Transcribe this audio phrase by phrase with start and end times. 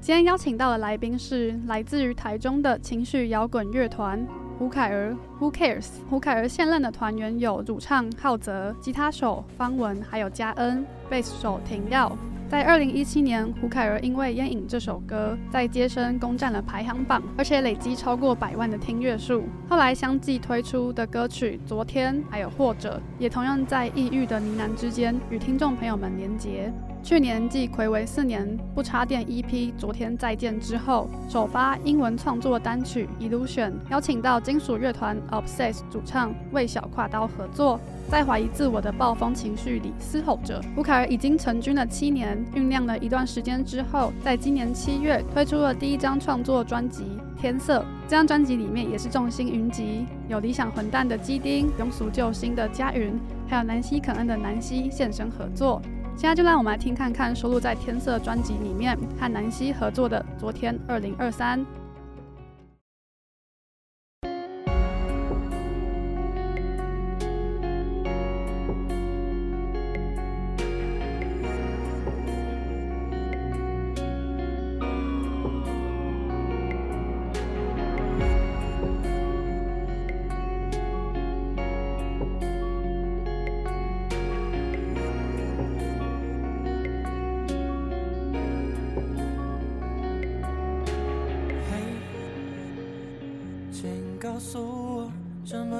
[0.00, 4.24] 今天邀请到的来宾是来自于台中的情绪摇滚乐团
[4.56, 5.88] 胡凯儿 （Who Cares）。
[6.08, 12.16] 胡凯儿现任的团员有主唱浩泽、吉他手方文，还有嘉恩、贝斯手廷耀。
[12.48, 19.44] 在二零一七年，胡凯儿因为《烟瘾》这首歌在街声攻占了排行榜，而且累积超过百万的听阅数。
[19.68, 26.72] 后来相继推出的歌曲《昨天》还有《或者》，也同样在抑郁的呢喃之间与听众朋友们连结。
[27.08, 29.46] 去年继睽违四年不插电 EP
[29.78, 40.60] 《昨天再见》之后，首发英文创作单曲《Illusion》，邀请到金属乐团 Obsess 主唱魏小挎刀合作，在怀疑自我的暴风情绪里嘶吼着。
[40.76, 47.04] 胡凯尔已经成军了七年，酝酿了一段时间之后，在今年七月推出了第一张创作专辑
[47.40, 47.80] 《天色》。
[48.06, 55.80] 这张专辑里面也是众星云集，有理想混蛋的基丁、庸俗救星的嘉云，还有南希肯恩的南希现身合作。
[56.18, 61.60] 现在就让我们来听看看收录在《天色》专辑里面和南希合作的《昨天二零二三》。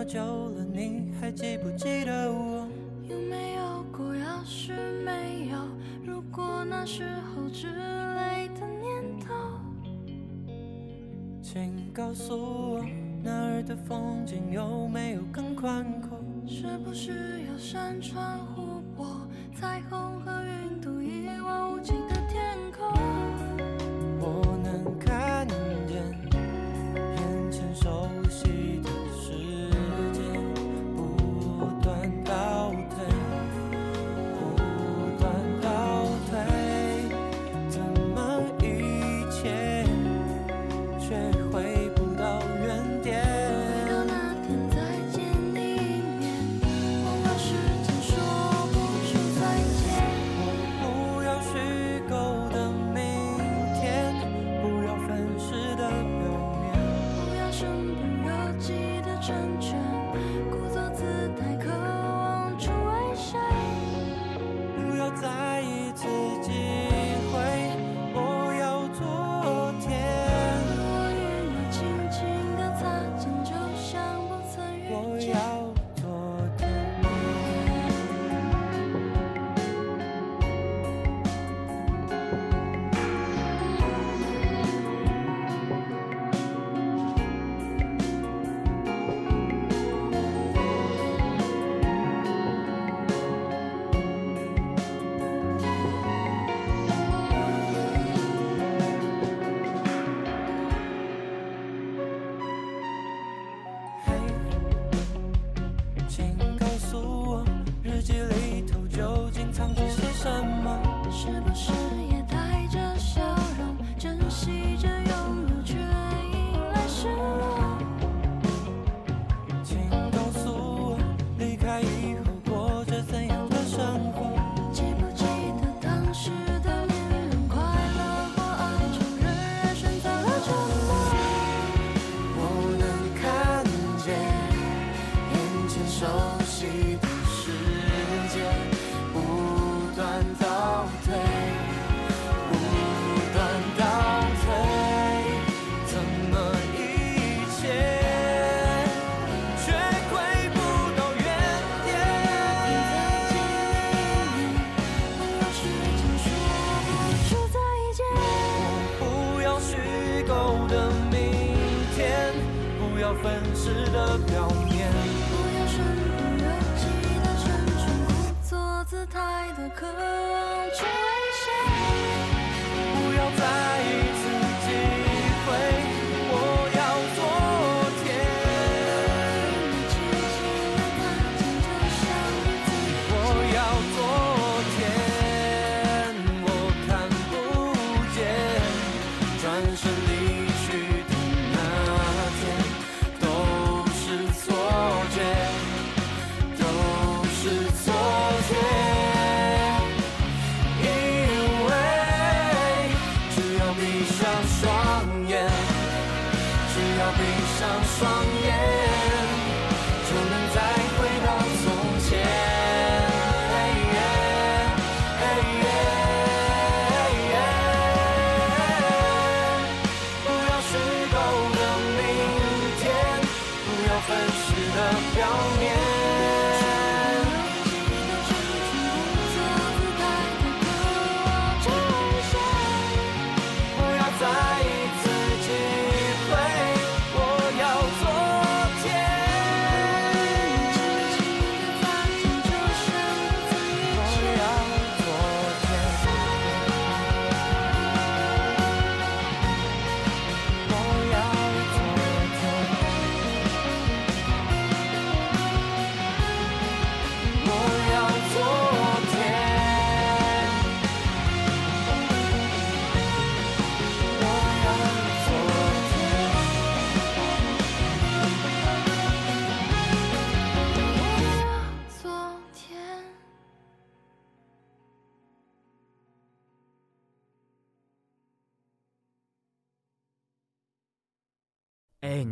[0.09, 2.67] 久了，你还记不记得我？
[3.09, 4.15] 有没有过？
[4.15, 5.59] 要是没有，
[6.03, 9.35] 如果那时候之类的念头，
[11.43, 12.85] 请告诉我，
[13.23, 16.19] 那儿的风景有没有更宽阔？
[16.47, 20.58] 是不是有山川湖泊、彩虹和云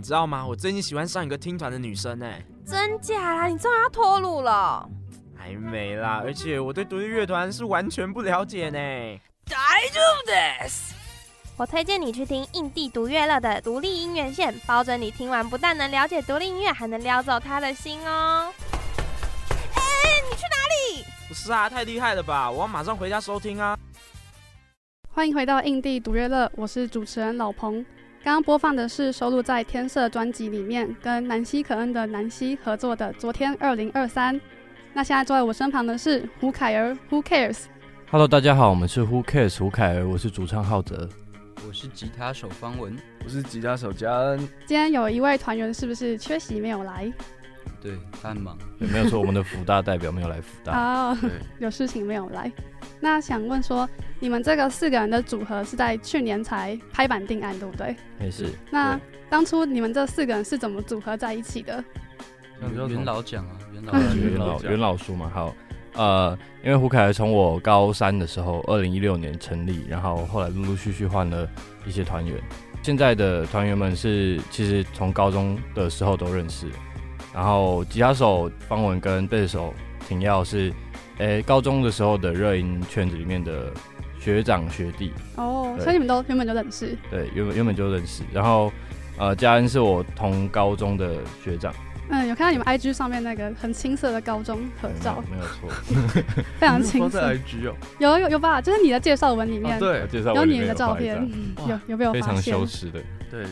[0.06, 0.46] 知道吗？
[0.46, 3.48] 我最近喜欢上一个听团的女生哎，真假啦？
[3.48, 4.88] 你终于要脱鲁了？
[5.36, 8.78] 还没啦，而且我对独立乐团是完全不了解呢。
[9.46, 9.56] 大
[9.92, 10.92] 丈夫です。
[11.56, 18.52] 我推荐你去听印地独乐乐的独立音乐线，保准你听完不但能了解独立音乐，还能撩走他的心哦。
[19.74, 19.82] 哎，
[20.30, 21.04] 你去哪里？
[21.26, 22.48] 不是啊，太厉害了吧！
[22.48, 23.76] 我要马上回家收听啊。
[25.12, 27.84] 欢迎回到印地独乐乐，我是主持人老彭。
[28.26, 34.34] 刚刚播放的是收录在《天色》专辑里面，跟南希可恩的南希合作的《昨天二零二三》。
[34.92, 39.60] 那现在坐在我身旁的是胡凯儿，Who cares？Hello，大家好，我们是 Who cares？
[39.60, 41.08] 胡凯儿，我是主唱浩哲，
[41.68, 44.40] 我是吉他手方文，我是吉他手嘉恩。
[44.66, 47.12] 今天有一位团员是不是缺席没有来？
[47.80, 47.92] 对，
[48.22, 48.56] 他很忙。
[48.78, 50.72] 有没有说我们的福大代表没有来福大？
[50.72, 51.18] 哦，
[51.58, 52.50] 有事情没有来。
[53.00, 57.94] 那想问说，你们这个四个人的组合是在去年才拍板定案，对不对？
[58.18, 58.50] 没事。
[58.70, 58.98] 那
[59.28, 61.82] 当初你们这四个人是怎么组合在一起的？
[62.60, 65.30] 元老讲啊，元老元老元老说嘛。
[65.32, 65.54] 好，
[65.92, 71.46] 呃，因为胡凯从我高三的时候，二零一六年成立，然后后来陆陆续续换了
[71.86, 72.36] 一些团员。
[72.82, 76.68] 现在的团员们是其实从高中的时候都认识，
[77.36, 79.72] 然后吉他手方文跟贝斯手
[80.08, 80.72] 廷耀是。
[81.18, 83.72] 诶、欸，高中的时候的热音圈子里面的
[84.20, 86.94] 学长学弟哦，所以你们都原本就认识？
[87.10, 88.22] 对，原本原本就认识。
[88.30, 88.70] 然后，
[89.16, 91.72] 呃，嘉恩是我同高中的学长。
[92.10, 97.32] 嗯，有看到你们 IG 上面那个很青涩的高中合照，没有错， 非常青涩。
[97.32, 98.60] IG 哦，有有有吧？
[98.60, 101.26] 就是你的介绍文里面，哦、对，介绍有你的照片，
[101.66, 102.12] 有有没有？
[102.12, 103.00] 非常羞耻的，
[103.30, 103.46] 对，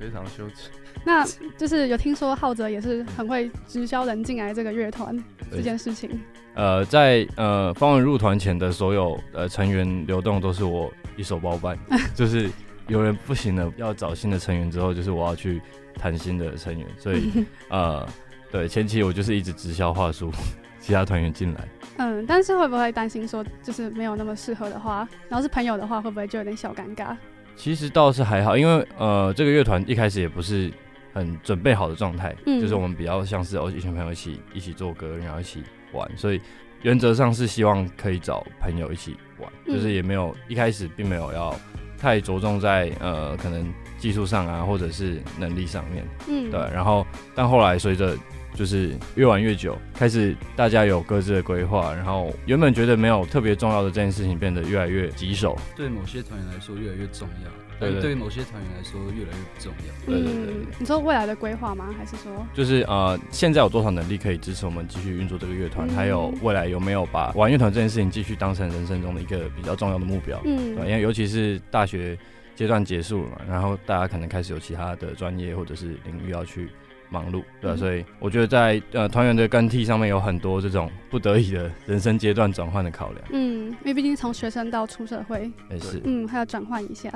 [0.00, 0.70] 非常羞耻。
[1.06, 1.24] 那
[1.56, 5.16] 就是有听说浩哲也是很会直销人进来这个乐团
[5.50, 6.10] 这件事情。
[6.54, 11.78] 呃，在呃方文入团前的所有呃成员流动都是我一手包办，
[12.14, 12.48] 就是
[12.88, 15.60] 有人不行了要找新的成员之后，就是我要去
[15.98, 18.06] 谈新的成员，所以 呃
[18.50, 20.30] 对前期我就是一直直销话术
[20.78, 21.68] 其他团员进来。
[21.96, 27.16] 嗯，但是会不会担心说就是没有那么适合的话，然后是朋友的话会不会就有点小尴尬？
[27.56, 30.72] 其实倒是还好，因为呃这个乐团一开始也不是
[31.14, 35.62] 很准备好的状态，嗯，就是我们比较像是哦一群朋友一起一起做歌，然后一起。
[35.94, 36.40] 玩，所以
[36.82, 41.54] 原则上是希望可以找朋友一起玩，嗯、就是也没有一开始并没有要
[41.96, 46.58] 太着重在呃可能技术上啊或者是能力上面，嗯，对。
[46.74, 48.18] 然后但后来随着
[48.56, 57.50] 就是越玩越久，开始大家有各自的规划，然后原本觉得没有特别重要的这件事情变得越来越棘手，对某些团员来说越来越重要。
[57.84, 60.06] 对，对，对于某些团员来说，越来越不重要。
[60.06, 61.94] 对对对，你说未来的规划吗？
[61.96, 65.88] 还是说，就是呃，现在有多少能力可以支持我们继续运作这个乐团？
[65.88, 70.40] 嗯、还有未来有没有把玩乐团这件事情继续当成人生中的一个比较重要的目标？
[70.44, 72.18] 嗯，对，因为尤其是大学
[72.54, 76.68] 阶段结束了嘛，然后大家可能开始有其他的专业或者是领域要去
[77.14, 83.24] 忙碌，对所以我觉得在呃团员的更替上面有很多这种不得已的人生阶段转换的考量。
[83.30, 87.08] 嗯，因为毕竟从学生到出社会，也是，嗯，还要转换一下。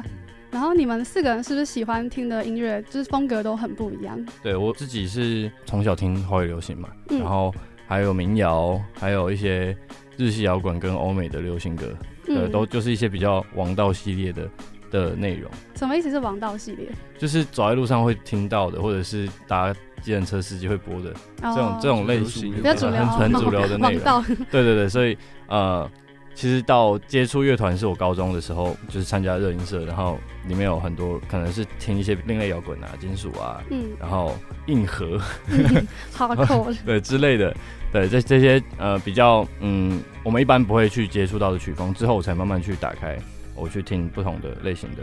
[0.51, 4.19] 然后你们四个人是不是喜欢听的音乐就是风格都很不一样？
[4.43, 7.53] 对，我自己是从小听华语流行嘛，嗯、然后
[7.87, 9.77] 还有民谣，还有一些
[10.17, 11.87] 日系摇滚跟欧美的流行歌，
[12.29, 14.49] 呃、嗯，都就是一些比较王道系列的
[14.91, 15.51] 的内容。
[15.75, 16.89] 什么意思是王道系列？
[17.19, 24.23] 就是走在路上会听到的，或者是大家计程车司机会播的这种、哦、这种类型比较主流、很主流的内容。
[24.51, 25.91] 对对对，所以呃，
[26.35, 34.37] 其实到接触乐团是我高中的时候， 就是参加热音社，然后里面有很多可能是听一些另类摇滚啊、金属啊，嗯，然后
[34.67, 35.21] 硬核，
[36.13, 37.55] 好酷，对之类的。
[37.91, 43.17] 对，这这些呃比较嗯，我们一般不会去接触到的曲风，之后我才慢慢去打开，
[43.55, 44.99] 我去听不同的类型的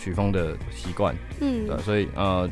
[0.00, 2.50] 曲风的习惯，嗯，对，所以呃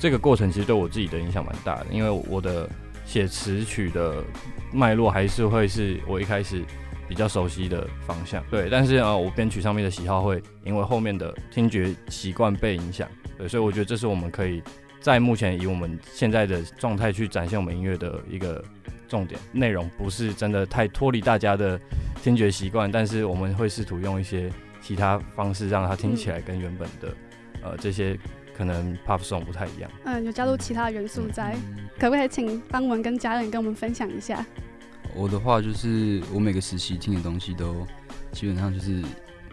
[0.00, 2.68] 这个过程其实对我自己的影响蛮大的，因为我的
[3.04, 4.24] 写词曲的
[4.72, 6.64] 脉络还是会是我一开始
[7.06, 14.62] 比较熟悉的方向，对，但是呃我编曲上面的喜好会因为后面的听觉习惯被影响，对，所以我觉得这是我们可以
[15.00, 18.64] 在目前以我们现在的状态去展现我们音乐的一个。
[19.10, 21.76] 重点内容不是真的太脱离大家的
[22.22, 24.48] 听觉习惯，但是我们会试图用一些
[24.80, 27.16] 其他方式让它听起来跟原本的、
[27.60, 28.16] 呃这些
[28.60, 29.90] 可能 pop song 不太一样。
[30.04, 34.44] 嗯，有加入其他元素在，嗯、可不可以请邦文跟家人跟我们分享一下？
[35.14, 37.86] 我的话就是我每个时期听的东西都
[38.32, 39.02] 基本上就是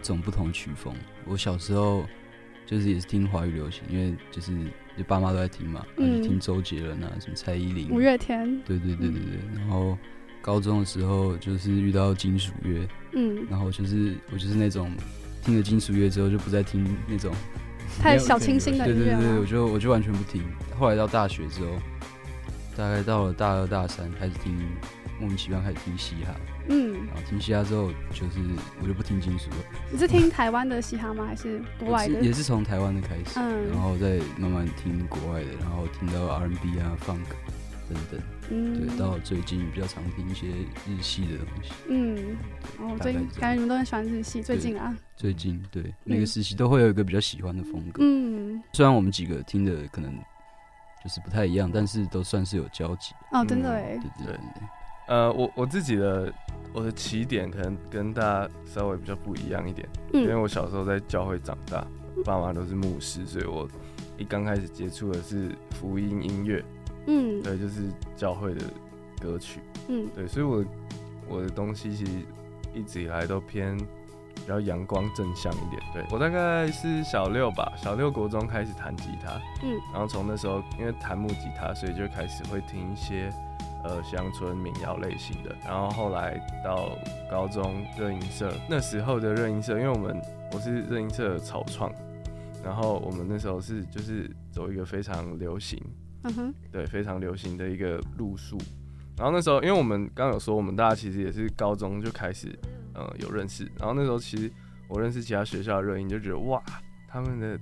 [0.02, 0.94] 种不同曲风。
[1.24, 2.04] 我小时候
[2.66, 4.52] 就是也是听华语流行，因为就是。
[4.98, 9.38] 就爸妈都在听嘛，嗯，听周杰伦啊，什么蔡依林、五月天，对对对对对。
[9.54, 9.96] 然后
[10.42, 14.90] 高中的时候就是遇到金属乐，嗯，然后就是我就是那种
[15.44, 17.32] 听了金属乐之后就不再听那种
[17.98, 20.42] 太小清新的音乐，对对对，我就我就完全不听。
[20.78, 21.72] 后来到大学之后，
[22.76, 24.56] 大概到了大二大三开始听，
[25.18, 26.34] 莫名其妙开始听嘻哈。
[26.70, 28.38] 嗯，然后听嘻哈之后，就是
[28.80, 29.56] 我就不听金属了。
[29.90, 31.24] 你是听台湾的嘻哈吗？
[31.26, 32.20] 还是 国外的？
[32.20, 37.24] 也是从台湾的开始，嗯，然后再慢慢听国外的，然后听到 R&B 啊、Funk
[37.88, 40.46] 等等，嗯，对，到最近比较常听一些
[40.86, 41.72] 日系的东西。
[41.88, 42.36] 嗯，
[42.78, 44.42] 哦，最近感觉你们都很喜欢日系。
[44.42, 45.94] 最近啊，最近对。
[46.04, 48.02] 每个时期都会有一个比较喜欢的风格。
[48.04, 50.12] 嗯，虽然我们几个听的可能
[51.02, 53.14] 就是不太一样，但是都算是有交集。
[53.32, 54.68] 哦，真的哎，对对对。
[55.08, 56.30] 呃，我我自己的
[56.74, 61.86] 我的起点可能跟大家稍微比较不一样一点，嗯、因为我小时候在教会长大，
[62.26, 63.66] 爸妈都是牧师，所以我
[64.18, 66.62] 一刚开始接触的是福音音乐，
[67.08, 68.60] 嗯，对，就是教会的
[69.20, 70.64] 歌曲，嗯，对，所以我
[71.28, 72.12] 我的东西其实
[72.72, 79.32] 一直以来都偏比较阳光正向一点，对，我大概是小六吧，小六国中开始弹吉他，
[79.64, 83.32] 嗯，然后从那时候因为弹木吉他，所以就开始会听一些。
[83.84, 86.98] 呃，乡村民谣类型的，然后后来到
[87.30, 90.20] 高中热音社，那时候的热音社，因为我们
[90.52, 91.90] 我是热音社的草创，
[92.62, 95.80] 然后我们那时候是就是走一个非常流行，
[96.24, 98.58] 嗯哼，对，非常流行的一个路数。
[99.16, 102.48] 然后那时候，因为我们刚刚有说，我们大家其实也是高中就开始
[102.94, 104.50] 呃有认识，然后那时候其实
[104.88, 106.62] 我认识其他学校的热音，就觉得哇，
[107.08, 107.58] 他们的。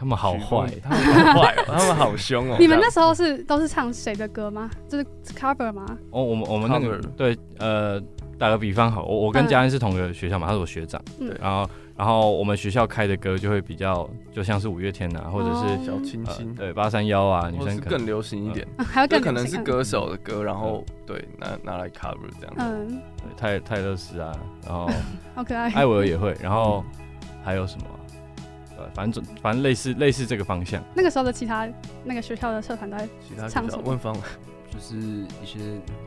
[0.00, 2.56] 他们好坏，他们好坏哦，他们好凶哦。
[2.60, 4.70] 你们那时候是都是唱谁的歌吗？
[4.88, 5.04] 就是
[5.34, 5.84] cover 吗？
[6.12, 8.00] 哦，我们我们那个对，呃，
[8.38, 11.68] 打个比方好，我我跟嘉恩是同个学校嘛，他是我学长，对，然后
[11.98, 23.02] 然后我们学校开的歌就会比较，就像是五月天啊，或者是小清新，对，八三幺啊，女生更流行一点，还有更可能是歌手的歌，然后对拿拿来 cover 这样，嗯，
[23.36, 24.32] 泰泰勒斯啊，
[24.64, 24.88] 然后
[25.34, 26.84] 好可爱，艾薇儿也会，然后
[27.44, 27.84] 还有什么？
[28.94, 30.80] 反正反正类似类似这个方向。
[30.94, 31.68] 那个时候的其他
[32.04, 33.08] 那个学校的社团都在
[33.48, 33.82] 唱什么？
[33.84, 34.16] 问方
[34.78, 34.96] 就是
[35.42, 35.58] 一些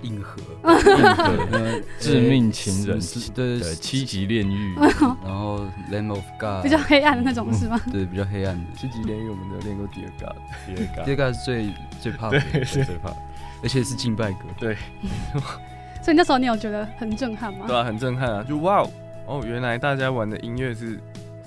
[0.02, 3.00] 硬核， 硬核， 致命情人，
[3.36, 7.80] 对对，七级炼狱，然后 Lamb of God，比较黑暗的那种是吗？
[7.92, 8.64] 对，比较黑暗的。
[8.78, 13.14] 七级炼狱我们都练过 Dear God，Dear God 是最最怕的，最怕，
[13.62, 14.46] 而且是敬拜歌。
[14.58, 14.78] 对。
[16.02, 17.66] 所以那时候你有觉得很震撼吗？
[17.68, 18.44] 对啊，很震撼啊！
[18.48, 18.88] 就哇
[19.28, 20.98] 哦，原来大家玩的音乐是。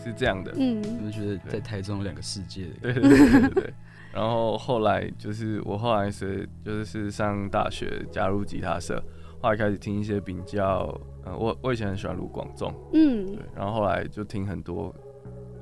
[0.06, 3.74] 是这样的，嗯，我就觉得在台中有两个世界，对对对对对。
[4.14, 9.02] 然后后来就是我后来是就是上大学加入吉他社，
[9.42, 14.94] 后来开始听一些比较，嗯，我我以前很喜欢卢广仲，嗯，对，然后后来就听很多，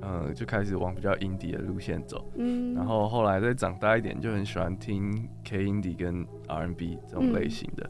[0.02, 7.88] 嗯，就开始往比较 indie 的路线走，嗯，然后后来再长大一点，就很喜欢听 K indie 跟 R&B 这种类型的。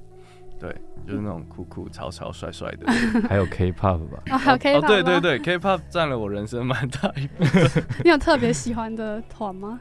[0.60, 0.72] 对，
[1.04, 2.86] 就是那种酷酷、潮潮、帅帅的，
[3.28, 4.22] 还有 K-pop 吧？
[4.30, 7.82] 哦，还有 K-pop，对对对，K-pop 占了我人生蛮大一部分。
[8.04, 9.80] 你有特别喜欢的团吗？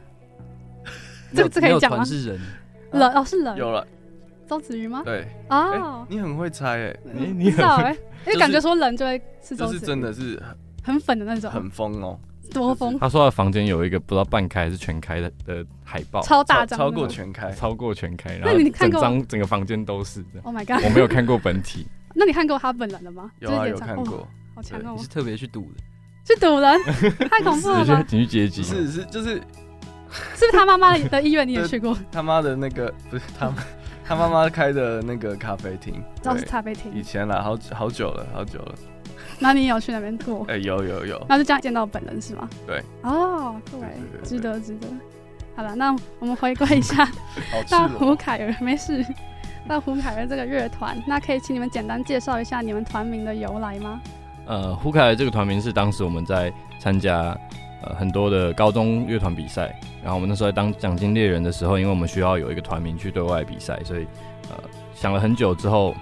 [1.34, 2.04] 这这可以讲吗？
[2.04, 2.40] 是人，
[2.92, 3.56] 人哦，是人。
[3.56, 3.86] 有了，
[4.48, 5.02] 周子瑜吗？
[5.04, 7.92] 对，哦，你很会猜哎，你你知道哎，
[8.26, 10.40] 因为感觉说人就会是周子瑜，是真的是
[10.82, 12.18] 很粉的那种，很疯哦。
[12.52, 18.36] 多疯，他说他的房间有一个不知道半开还是全开的的海报，超大张，超过全开，超过全开。
[18.36, 20.22] 然后你看过整张整个房间都是。
[20.42, 20.84] Oh my god！
[20.84, 21.86] 我没有看过本体。
[22.14, 23.30] 那你看过他本人了吗？
[23.38, 24.28] 有啊，有看过。
[24.54, 24.92] 好强哦！
[24.98, 25.82] 你是特别去赌的？
[26.26, 26.78] 去赌人？
[27.30, 28.04] 太恐怖了吧！
[28.10, 28.62] 你去接机？
[28.62, 29.40] 是是，就是
[30.36, 31.96] 是不是他妈妈的医院你也去过？
[32.10, 33.50] 他妈的那个不是他，
[34.04, 36.92] 他妈妈开的那个咖啡厅，都是咖啡厅。
[36.94, 38.74] 以前啦，好好久了，好久了。
[39.38, 40.44] 那你有去那边过？
[40.48, 41.26] 哎、欸，有有有。
[41.28, 42.48] 那就这样见到本人是吗？
[42.66, 42.82] 对。
[43.02, 43.80] 哦，对，
[44.22, 44.86] 值得值得。
[45.56, 47.08] 好了，那我们回归一下，
[47.68, 49.04] 到胡凯尔，没事。
[49.68, 54.00] 到胡凯尔这个乐团，那可以请你们简单介绍一下你们团名的由来吗？
[54.44, 57.36] 呃，胡凯尔这个团名是当时我们在参加
[57.82, 64.06] 呃很多的高中乐团比赛，然后我们那时候在当奖金猎人的时候，因为我们需要有一个团名去对外比赛，所以
[64.50, 64.56] 呃
[64.94, 65.94] 想了很久之后，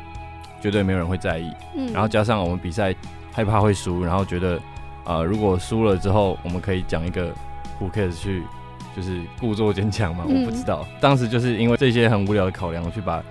[0.60, 1.52] 绝对没有人会在意。
[1.74, 1.92] 嗯。
[1.92, 2.94] 然后加上我们比赛
[3.32, 4.60] 害怕会输，然后觉得
[5.04, 7.32] 呃如果输了之后，我们可以讲一个
[7.80, 8.42] Who cares 去
[8.94, 10.24] 就是故作坚强嘛？
[10.28, 13.22] 嗯、我不知道，当时就是因为这些很无聊的考量，我去把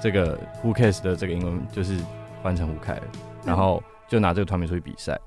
[0.00, 1.98] 这个 Who cares 的这个英文就是
[2.42, 3.02] 翻成胡凯儿，
[3.44, 3.82] 然后。
[4.08, 5.18] 就拿这个团名出去比赛，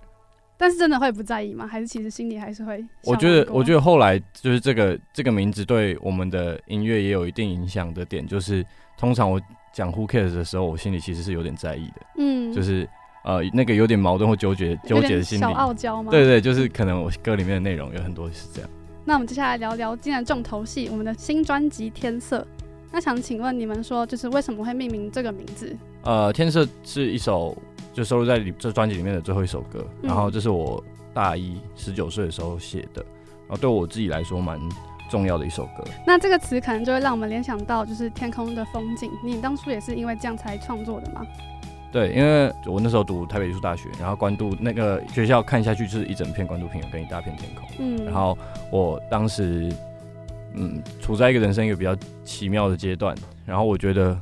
[0.61, 1.65] 但是真的会不在意吗？
[1.65, 2.83] 还是其实心里还是会？
[3.05, 8.61] 我觉得，我觉得后来就是这个这个名字对我们的音乐也有一定影响的点，就是
[8.97, 12.85] 通常我讲 Who cares 的时候，我心里其实是有点在意的，嗯，就是
[13.23, 16.11] 呃那个有点矛盾或纠结纠结的心理，小傲娇吗？
[16.11, 18.69] 对，对对，就是可能我歌里面的内容有很多是这样。
[19.05, 22.41] 那我们接下来聊聊今年重头戏，我们的新专辑《天色》。
[22.91, 25.73] 那想请问你们说，就是为什么会命名这个名字？
[26.03, 27.57] 呃，《天色》是一首。
[27.93, 30.81] 就收录在这专辑里面的最后一首歌，然后这是我
[31.13, 33.03] 大一十九岁的时候写的，
[33.48, 34.60] 然后对我自己来说蛮
[35.10, 35.84] 重要的一首歌。
[36.05, 39.12] 那这个词可能就会让我们联想到就是天空的风景。
[39.24, 41.25] 你当初也是因为这样才创作的吗？
[41.91, 47.67] 对，因为我那时候读台北艺术大学，然后关渡那个学校看下去就是一整片关渡平原跟一大片天空。
[47.80, 48.38] 嗯，然后
[48.71, 49.73] 我当时
[50.54, 54.15] 嗯处在一个人生一个比较奇妙的阶段，然后我觉得。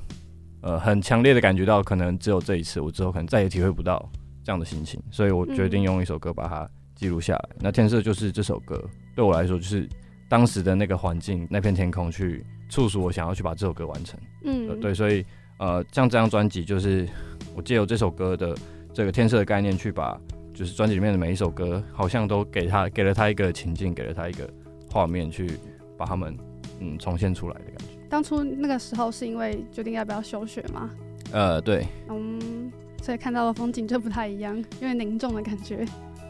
[0.67, 4.11] 呃，很强烈的感觉到，可能只有这一次，我之后可能再也体会不到
[4.43, 7.49] 这样的心情，所以我决定用一首歌把它记录下来。
[7.53, 8.83] 嗯、那天色就是这首歌，
[9.15, 9.87] 对我来说就是
[10.27, 14.19] 当时的那个环境，那片天空，去促使我想要去把这首歌完成。
[14.43, 15.25] 嗯、呃，对，所以
[15.57, 17.07] 呃，像这张专辑，就是
[17.55, 18.53] 我借由这首歌的
[18.93, 20.19] 这个天色的概念，去把
[20.53, 24.49] 就是专辑里面的每一首歌，好像都给他给了他一个情境，给了他一个
[24.91, 25.49] 画面，去
[25.97, 26.37] 把他们
[26.81, 27.96] 嗯重现出来的感觉。
[28.09, 30.89] 当初那个时候是因为决定要不要休学吗？
[31.31, 31.85] 呃，对。
[32.09, 35.85] 嗯，所以看到的风景就不太一样，因为凝重的感觉。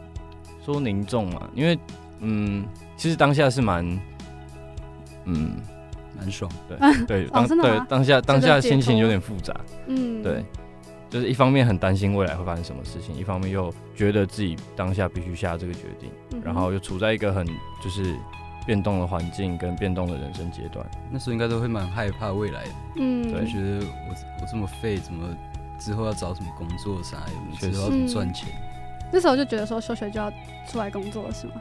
[0.64, 1.78] 说凝重嘛，因为
[2.20, 3.84] 嗯，其实当下是蛮
[5.24, 5.56] 嗯
[6.18, 9.54] 蛮爽，对对，当、哦、对当下当下心情有点复杂，
[9.86, 10.44] 嗯，对，
[11.08, 17.46] 就是一方面很担心未来会发生什么事情，一方面又觉得自己当下必须下这个决定，嗯、然后又处在一个很
[17.82, 18.14] 就是。
[18.68, 25.26] 变动的环境跟变动的人生阶段，那时候应该都会蛮害怕未来的，嗯，对，觉得我我这么废，怎么
[25.78, 27.16] 之后要找什么工作啥，
[27.58, 28.50] 之后要怎么赚钱？
[28.60, 30.30] 嗯，那时候就觉得说休学就要
[30.68, 31.54] 出来工作，是吗？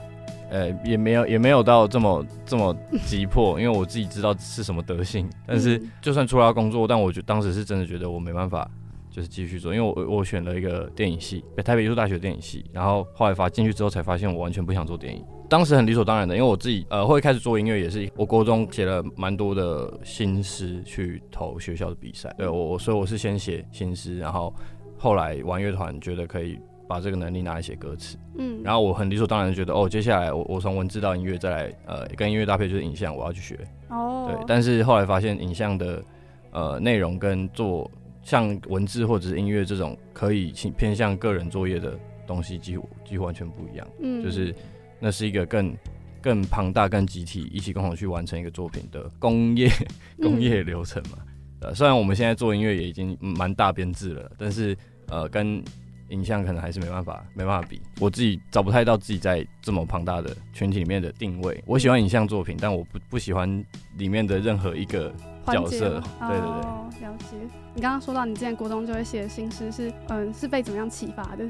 [0.50, 5.30] 呃，也没有也没有到这么这么急迫，因为我自己知道是什么德性。
[5.46, 8.70] 但是就算出来工作，但我觉当时是真的觉得我没办法，
[9.10, 15.24] 就是继续做，因为我我选了一个电影系，台北艺术大学电影系，然后后来发进去之后才发现我完全不想做电影。
[15.50, 22.30] 当时很理所当然的，因为我自己呃会开始做音乐，也是我国中写了蛮多的新诗去投学校的比赛。
[22.38, 24.54] 对我，所以我是先写新诗，然后
[24.98, 28.18] 后来玩乐团，觉得可以把这个能力拿来写歌词。
[28.38, 33.58] 嗯，然后我很理所当然的觉得，哦，接下来我我从文字到音乐再来，呃，跟音乐搭配就是影像，我要去学。
[33.88, 36.04] 哦，对，但是后来发现影像的
[36.52, 37.90] 呃内容跟做
[38.28, 43.88] 像文字或者是音乐这种可以偏向个人作业的东西，几乎几乎完全不一样。
[44.02, 44.54] 嗯，就是。
[45.00, 45.78] 那是一个更
[46.24, 49.70] 更庞大、更集体一起共同去完成一个作品的工业
[50.20, 51.20] 工业流程嘛。
[51.60, 54.76] 呃、嗯，虽然我们现在做音乐也已经蛮大编制了，但是
[55.10, 55.64] 呃，跟
[56.10, 57.82] 影像可能还是没办法没办法比。
[58.00, 61.64] 我自己找不太到自己在这么庞大的群体里面的定位。
[61.66, 63.64] 我喜欢影像作品，但我不不喜欢
[63.98, 65.14] 里面的任何一个
[65.48, 66.02] 角色。
[66.20, 67.38] 对对对，哦、了解。
[67.74, 71.46] 你刚刚说到你之前国中就会写新诗，是嗯是被怎么样启发的？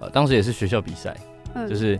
[0.00, 1.16] 呃，当时也是学校比赛，
[1.54, 1.98] 嗯、就是。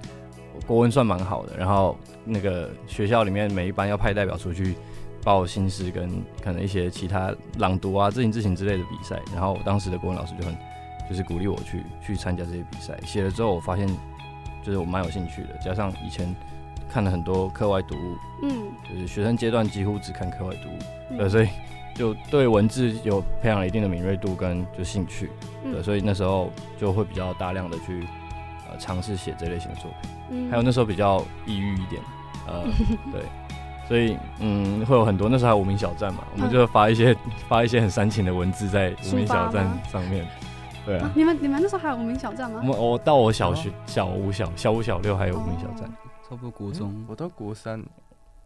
[0.66, 4.74] 国文算蛮好的，然后那个学校里面每一班要派代表出去
[5.22, 6.10] 报新诗跟
[6.42, 10.52] 可能一些其他朗读啊、自行自行之类的比赛，然后当时的国文老师就很
[11.08, 12.98] 就是鼓励我去去参加这些比赛。
[13.04, 13.86] 写了之后，我发现
[14.62, 16.34] 就是我蛮有兴趣的，加上以前
[16.88, 20.78] 看了很多课外读物，嗯，就是学生阶段几乎只看课外读物，
[21.10, 21.48] 嗯、对，所以
[21.94, 25.30] 就对文字有培养了一定的敏锐度跟就兴趣，
[25.62, 28.06] 对，嗯、所以那时候就会比较大量的去
[28.70, 30.50] 呃尝试写这类型的作品。
[30.50, 32.02] 还有那时候比较抑郁一点，
[32.46, 32.64] 呃，
[33.10, 33.22] 对，
[33.88, 37.16] 所以嗯，会有很多那时候还有无名小站嘛，我们就会发一些
[37.48, 40.26] 发一些很煽情的文字在无名小站上面，
[40.88, 41.12] 对啊，啊。
[41.14, 42.62] 你们你们那时候还有无名小站吗？
[42.66, 45.84] 我我到我小学小五小小五小六还有无名小站，
[46.26, 47.84] 差不多国中，我到国三，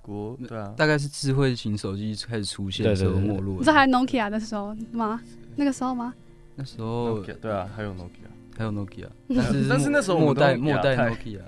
[0.03, 3.55] 国对啊，大概是智慧型手机开始出现的时候没落。
[3.55, 5.21] 你知道还 Nokia 的时候吗？
[5.55, 6.13] 那个时候吗？
[6.57, 8.29] 那时候对啊，还有 Nokia，
[8.59, 11.41] 还有 Nokia，但是但是那时候末代末代 Nokia，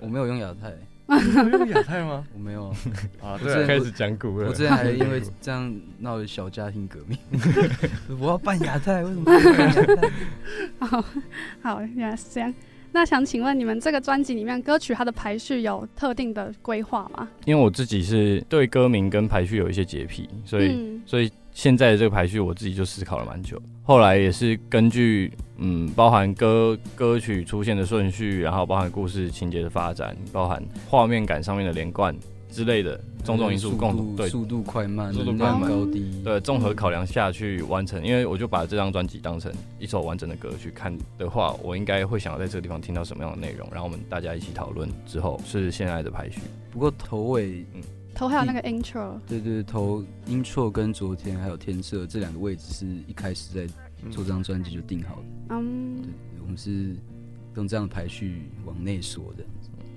[0.00, 0.72] 我没有用亚太。
[1.06, 2.24] 你没有用亚太吗？
[2.34, 2.68] 我没有
[3.22, 3.38] 啊。
[3.42, 4.48] 对，开始讲古了。
[4.48, 7.18] 我之前还因为 这样闹了小家庭革命。
[8.18, 10.86] 我要办亚太，为什么不办亚太？
[10.86, 11.04] 好，
[11.62, 12.52] 好，原来是这样。
[12.92, 17.28] 那想请问你们这个专辑里面歌曲它的排序有特定的规划吗？
[17.44, 23.58] 因为我自己是对歌名跟排序有一些洁癖，所以、嗯、所以现在的这个排序我自己就思考了蛮久。
[23.82, 32.14] 后来也是根据嗯，包含歌歌曲出现的顺序，然后包含故事情节的发展，包含画面感上面的连贯。
[32.50, 38.00] 之类的种种因素共同对速度快慢、速度快慢高低，对综合考量下去完成。
[38.06, 46.42] 因为我就把这张专辑当成一首完整的歌去看的话，我应该会想要在这个地方听到什么样的内容，然后我们大家一起讨论之后是现在的排序。
[46.70, 47.82] 不过头尾嗯，
[48.14, 53.66] 头还有那个 intro，对对，头 intro 跟昨天还有天色这两个位置是一开始在
[54.10, 55.22] 做这张专辑就定好的。
[55.50, 56.10] 嗯，对，
[56.42, 56.94] 我们是
[57.56, 59.44] 用这样的排序往内缩的。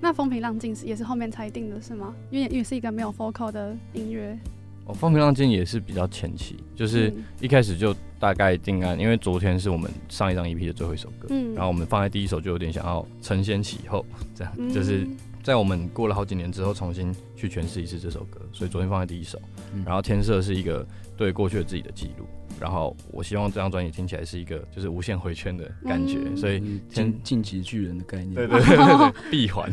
[0.00, 2.14] 那风平浪静是也是后面才定的是吗？
[2.30, 4.38] 因为也是一个没有 vocal 的音乐。
[4.86, 14.04] 哦，风平浪静也是比较前期，就是一开始就大概定案，因为昨天是我们上一张 EP 的最后一首歌，嗯，然后我们放在第一首就有点想要承先启后，
[14.34, 15.06] 这样、嗯、就是
[15.48, 19.40] 在我们过了好几年之后重新去诠释一次这首歌，所以昨天放在第一首，
[19.82, 22.26] 然后天色是一个对过去的自己的记录。
[22.60, 29.72] 然后我希望这张专辑听起来是一个就是无限回圈的感觉，嗯、所以天晋级巨人的概念，对对对对， 闭环，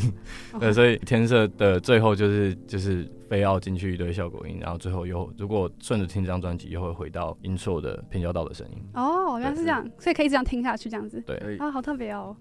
[0.62, 8.82] 对，所以天色的最后就是就是非要进去一堆效果音，然后最后又如果顺着听这张专辑，又会回到音错的平交道的声音。
[8.94, 11.22] 哦，原来是这样，所以可以这样听下去，这样子。
[11.28, 11.58] 对。
[11.58, 12.34] 啊，好特别哦，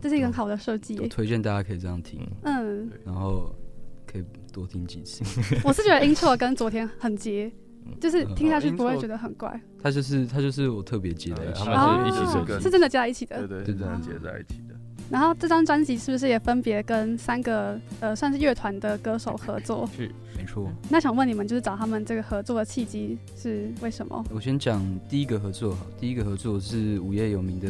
[0.00, 0.96] 这是一个很好的设计。
[1.08, 3.54] 推荐大家可以这样听，嗯，然后
[4.06, 5.24] 可以多听几次。
[5.64, 7.52] 我是觉得 intro 跟昨天很接。
[8.00, 14.74] 就是听下去不会觉得很怪，他就是它就是我特别接的，他们是一起设计，是真的接在一起的，对对，是真的接在一起的。
[15.10, 19.86] 然后这张专辑是不是也分别跟三个呃算是乐团的歌手合作？
[19.94, 20.72] 是，没错。
[20.88, 24.24] 那想问你们，就是找他们这个合作的契机是为什么？
[24.30, 27.68] 我先讲第一个合作好，第一个合作是无业游民的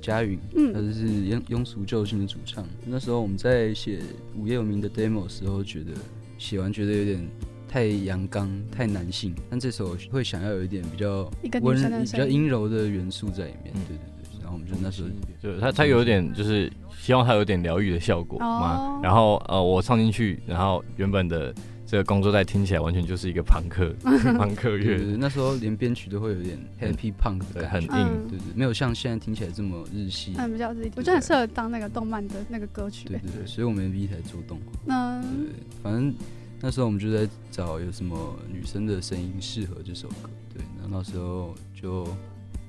[0.00, 2.66] 佳云，嗯，他就是庸庸俗救星的主唱。
[2.86, 4.00] 那时候我们在写
[4.36, 5.92] 无业游民的 demo 时候，觉得
[6.38, 7.28] 写完觉得有点。
[7.72, 11.30] 太阳刚，太男性，但这首会想要有一点比较
[11.62, 13.72] 温、比较阴柔的元素在里面。
[13.76, 15.08] 嗯、对对对，然后我们就那时候
[15.40, 18.76] 就他他有点就是希望他有点疗愈的效果嘛。
[18.76, 21.54] 哦、然后呃，我唱进去，然后原本的
[21.90, 23.92] 这个工作带听起来完全就是一个朋克
[24.38, 24.96] 朋克乐。
[25.18, 30.32] 那时候连编曲都会有点 happy punk 的感觉，很硬，对对，没有像现在听起来这么日系。
[30.38, 33.08] 嗯，比较日系，我觉得很适合当那个动漫的那个歌曲。
[33.08, 34.94] 对对对，所以我们 MV 才做动画。
[34.94, 36.14] 嗯，对，反正。
[36.62, 42.06] 那时候我们就在找有什么女生的声音适合这首歌，对，然后那时候就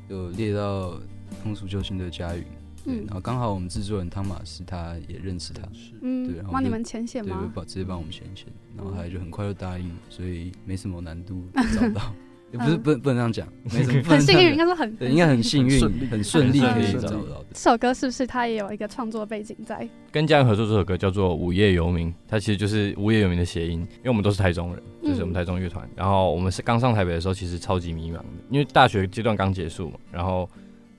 [0.09, 0.97] 就列到
[1.43, 2.43] 通俗救星的佳云，
[2.83, 5.61] 对，然后刚好我们制作人汤马斯他也认识他，
[6.01, 7.39] 嗯，对，然后帮你们牵线吗？
[7.41, 11.43] 对，帮直接帮我们牵线，然后他就很快就答应，所以没什么难度
[11.75, 12.13] 找到。
[12.51, 14.03] 也不是不不能这样讲，没什么。
[14.11, 17.45] 很幸运，应该说很，应该很幸运，很顺利可以找到。
[17.53, 19.87] 这首歌是不是他也有一个创作背景在？
[20.11, 25.89] 跟家人合作这首歌叫做《午夜游民》，它其实就是无业游民的谐音，因为我们都是台中人，就是我们台中乐团。
[25.95, 30.49] 然后我们是刚上台北的时候，其实超级迷茫的，因为大学阶段刚结束嘛，然后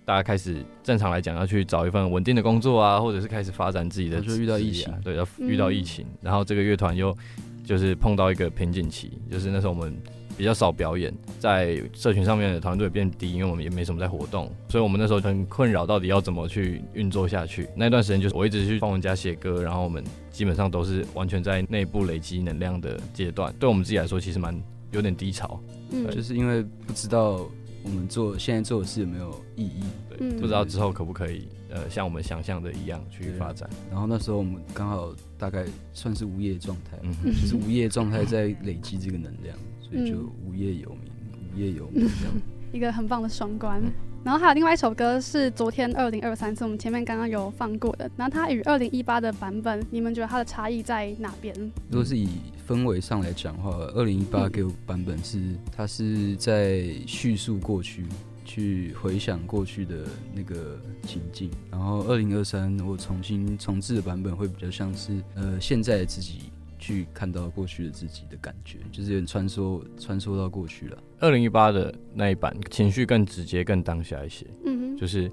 [0.04, 7.16] 大家开始正常来讲要去找一份稳定的工作啊，或者是开始发展自己的，就遇到疫情，对，要遇到疫情，然后这个乐团又
[7.64, 9.94] 就是碰到一个瓶颈期，就是那时候我们。
[10.34, 17.68] 比较少表演，在社群上面的团队变低，因为我们也没什么在活动，所以我们那时候很困扰，到底要怎么去运作下去。
[17.76, 23.54] 那段时间就是我一直去帮人家写歌，然后我们基本上都是完全在内部累积能量的阶段。
[23.60, 24.58] 对我们自己来说，其实蛮
[24.92, 25.60] 有点低潮，
[25.90, 27.46] 嗯，就是因为不知道
[27.84, 33.68] 我们做现在做的事有没有意义，对，不知道之后可不可以呃像我们想象的一样去发展。
[33.90, 39.56] 然后那时候我们刚好大概算是无业状态，嗯哼，就是无业状态在累积这个能量。
[39.80, 41.12] 所以就无业游民，
[41.54, 42.34] 无业游民这样，
[42.72, 43.78] 一个很棒的双关。
[43.82, 43.92] 嗯、
[44.24, 48.10] 然后还有另外一首歌是昨天二零二三，是我们前面刚刚有放过的。
[48.16, 51.54] 然后它与二零一八的版本，你们觉得它的差异在哪边？
[51.90, 52.28] 如果是以
[52.72, 58.06] 氛围上来讲的话，二零一八给我版本是、嗯、它是在叙述过去，
[58.44, 61.50] 去回想过去的那个情境。
[61.70, 66.50] 然后二零二三我重新重置的版本会比较像是呃现在的自己。
[66.78, 70.98] 去看到过去的自己的感觉，就是有点穿梭穿梭到过去了。
[71.20, 74.44] 二零一八的那一版情绪更直接、更当下一些。
[74.66, 75.30] 嗯哼，就是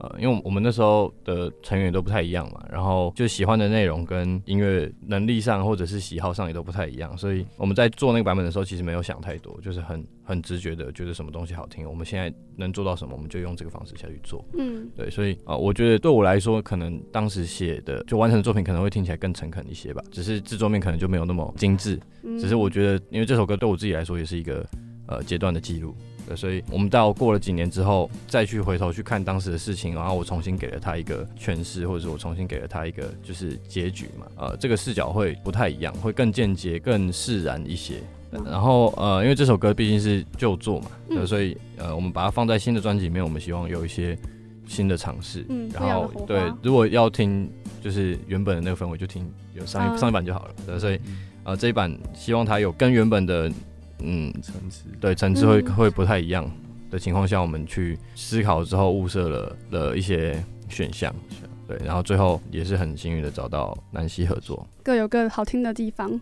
[0.00, 14.44] 呃，因为我们那时候的成员都不太一样嘛，然后就喜欢的内容跟音乐能力上或者是喜好上也都不太一样，所以我们在做那个版本的时候，其实没有想太多，就是很很直觉的觉得什么东西好听，我们现在能做到什么，我们就用这个方式下去做。
[14.56, 22.00] 嗯，对，所以啊、呃，我觉得对我来说，可能当时写的就完成的作品可能会听起来更诚恳一些吧，只是制作面可能就没有那么精致。
[22.22, 24.64] 只是我觉得，因为这首歌对我自己来说也是一个
[25.06, 25.94] 呃阶段的记录。
[26.36, 34.26] 所以，我们到过了几年之后，再去回头去看当时的事情，然后我重新给了他一个诠释，或者是我重新给了他一个就是结局嘛。
[34.36, 38.02] 呃，这个视角会不太一样，会更间接、更释然一些。
[38.30, 44.16] 然后，呃，因为这首歌毕竟是旧作嘛，嗯、所以呃，我们把它放在新的专辑里面，我们希望有一些
[44.66, 45.44] 新的尝试。
[45.48, 47.50] 嗯，然后对，如果要听
[47.82, 50.54] 就是原本的那个氛围，就听有上一、嗯、上一版就好了。
[50.64, 51.00] 对，所以
[51.42, 53.50] 呃，这一版希望它有跟原本的。
[54.02, 56.50] 嗯，层次对层次会会不太一样
[56.90, 61.14] 的情况下，我们去思考之后，物色了了一些选项，
[61.66, 66.20] 对，然后最后也是很幸运的找到南希合作，各有各好听的地方。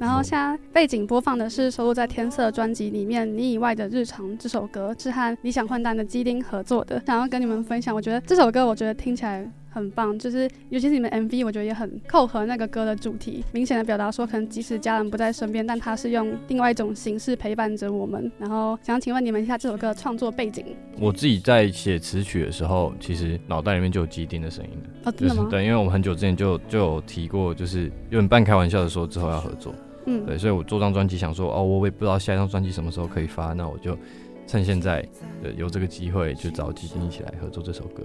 [0.00, 7.94] 然后现在背景播放的是收录在《天色》专辑里面《你以外的日常》这首歌，是和理想混蛋的基丁合作的，想要跟你们分享。
[7.94, 9.46] 我觉得这首歌，我觉得听起来。
[9.74, 18.30] 很棒，就是尤其是你们 MV，我觉得也很扣合那个歌的主题，明显的表达说，可能即使家人不在身边，但他是用另外一种形式陪伴着我们。
[18.38, 20.64] 然后想请问你们一下，这首歌的创作背景？
[21.00, 25.10] 我自己在写词曲的时候，其实脑袋里面就有基丁的声音的。
[25.10, 25.42] 哦，真的吗？
[25.42, 29.74] 就是，对，因为我们很久之前就就有提过，就是有点半开玩笑的说之后要合作。
[30.06, 33.98] 嗯，对，所以我做张专辑想说，哦，我也不知道下一张专辑什么时候可以发，那我就
[34.46, 35.02] 趁现在
[35.56, 38.02] 有这个机会，就找基丁一起来合作这首歌。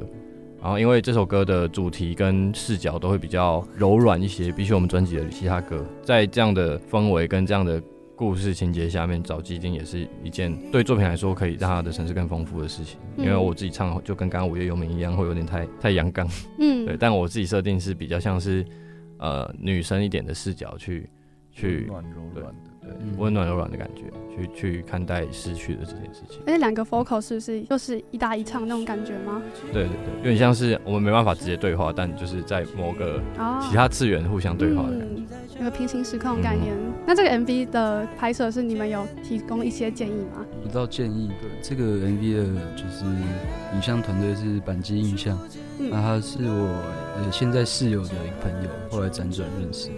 [0.61, 7.81] 然后，因为这首歌的主题跟视角都会比较柔软一些，比起我们专辑的其他歌，在这样的氛围跟这样的
[8.13, 12.99] 故事情节下面找基金也是一件对作品来说可以让他的城市更丰富的事情。
[13.17, 16.27] 因为我自己唱就跟刚刚午夜游民一样，会有点太太阳刚，
[16.59, 16.97] 嗯，对。
[16.99, 18.65] 但我自己设定是比较像是
[19.17, 21.09] 呃女生一点的视角去
[21.53, 22.03] 去暖
[23.17, 24.03] 温暖柔软的感觉，
[24.35, 26.39] 去去看待失去的这件事情。
[26.45, 29.41] 而且两个 focal 是不是又是一搭一唱那种感觉吗？
[29.71, 33.21] 对对对，有点像是我们没办法直接对话，但就是在某个
[33.61, 35.23] 其他次元互相对话的感觉。
[35.59, 36.73] 嗯，个平行时空的概念。
[36.73, 40.45] 嗯、那这个 MV 的拍摄是你们有提供一些建议吗？
[40.63, 42.43] 不到建议，对这个 MV 的
[42.75, 43.05] 就是
[43.75, 45.37] 影像团队是板机印象，
[45.77, 46.81] 那、嗯、他是我
[47.17, 49.89] 呃现在室友的一个朋友，后来辗转认识。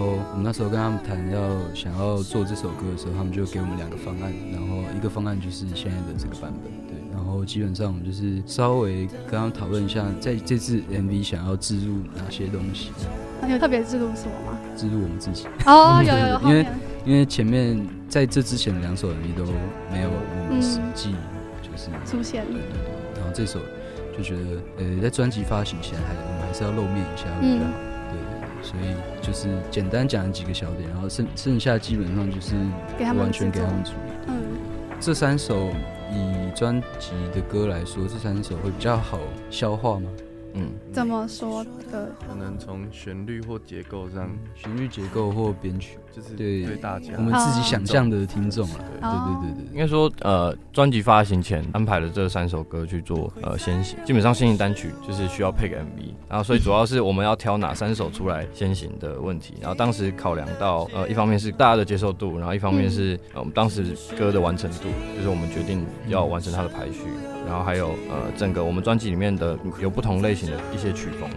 [0.00, 1.38] 后我们那时候跟他们谈要
[1.74, 6.96] 想要做这首歌的时候，他们就给我们两个方案，然后一个方案就是现在的这个版本，对。
[7.12, 12.90] 然后基本上我们就是稍微跟他们讨论一下，在这次 MV 想要置入哪些东西。
[13.48, 14.58] 有特别置入什么吗？
[14.76, 15.46] 置入我们自己。
[15.66, 16.40] 哦，有有有。
[16.48, 16.66] 因为
[17.04, 19.44] 因为前面在这之前的两首 MV 都
[19.92, 21.14] 没有我们实际
[21.62, 22.44] 就是出现。
[22.46, 23.20] 对对对。
[23.20, 23.58] 然后这首
[24.16, 27.89] 就觉得，呃，在专辑发行前还我们还是要露面一下比较好。
[28.60, 28.94] 嗯所以
[29.26, 32.54] 就是简单讲几个小点，然后剩剩下基本上就是
[33.16, 34.12] 完全给他们处理。
[34.28, 34.34] 嗯，
[35.00, 35.70] 这三首
[36.12, 39.18] 以专辑的歌来说，这三首会比较好
[39.48, 40.10] 消化吗？
[40.52, 42.12] 嗯，怎么说的？
[42.28, 48.76] 可能从旋律或结构上，旋律结构或编曲，就是对对大家我们自己想象的听众啊。
[49.00, 59.54] 对对对对对，应该说呃，专辑发行前安排了这三首歌去做呃先行，基本上先行单曲就是需要配个 MV，然后所以主要是我们要挑哪三首出来先行的问题。
[59.60, 63.84] 然后当时考量到呃，一方面是大家的接受度，然后一方面是呃我们当时
[64.18, 67.02] 歌的完成度，就是我们决定要完成它的排序。
[67.46, 71.36] 然后还有呃，整个我们专辑里面的有不同类型的一些曲风嘛，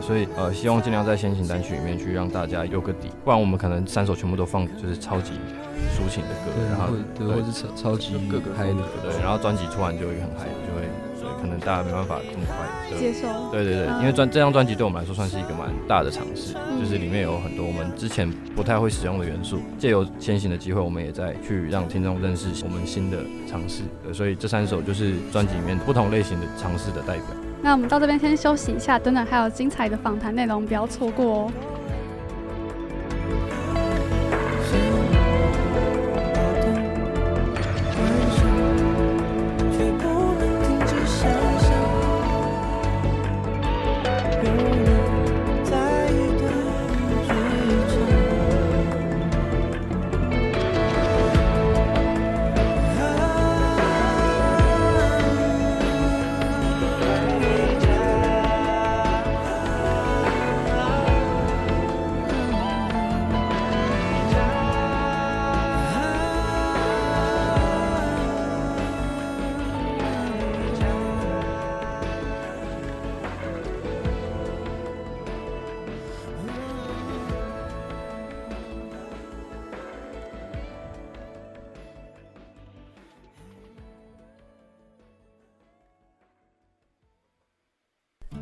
[0.00, 5.32] 所以呃，希望尽量在先行单曲里面去让大家有个底，不然我们可能三首全部都放就是超级
[5.94, 10.86] 抒情的歌，对然后对，或者是超超级各个嗨的，对，然后专辑突然就会很嗨，就会。
[11.40, 12.98] 可能大家没办法这么快。
[12.98, 23.82] 接受，对对对，因为专这张专辑对我们来说算是一个蛮大的尝试，就是里面有很多我们之前不太会使用的元素，借由先行的机会，我们也在去让听众认识我们新的尝试，
[24.14, 27.26] 所以这三首就是专辑里面不同类型的尝试的代表。
[27.62, 31.52] 那我们到这边先休息一下，等等还有精彩的访谈内容，不要错过哦。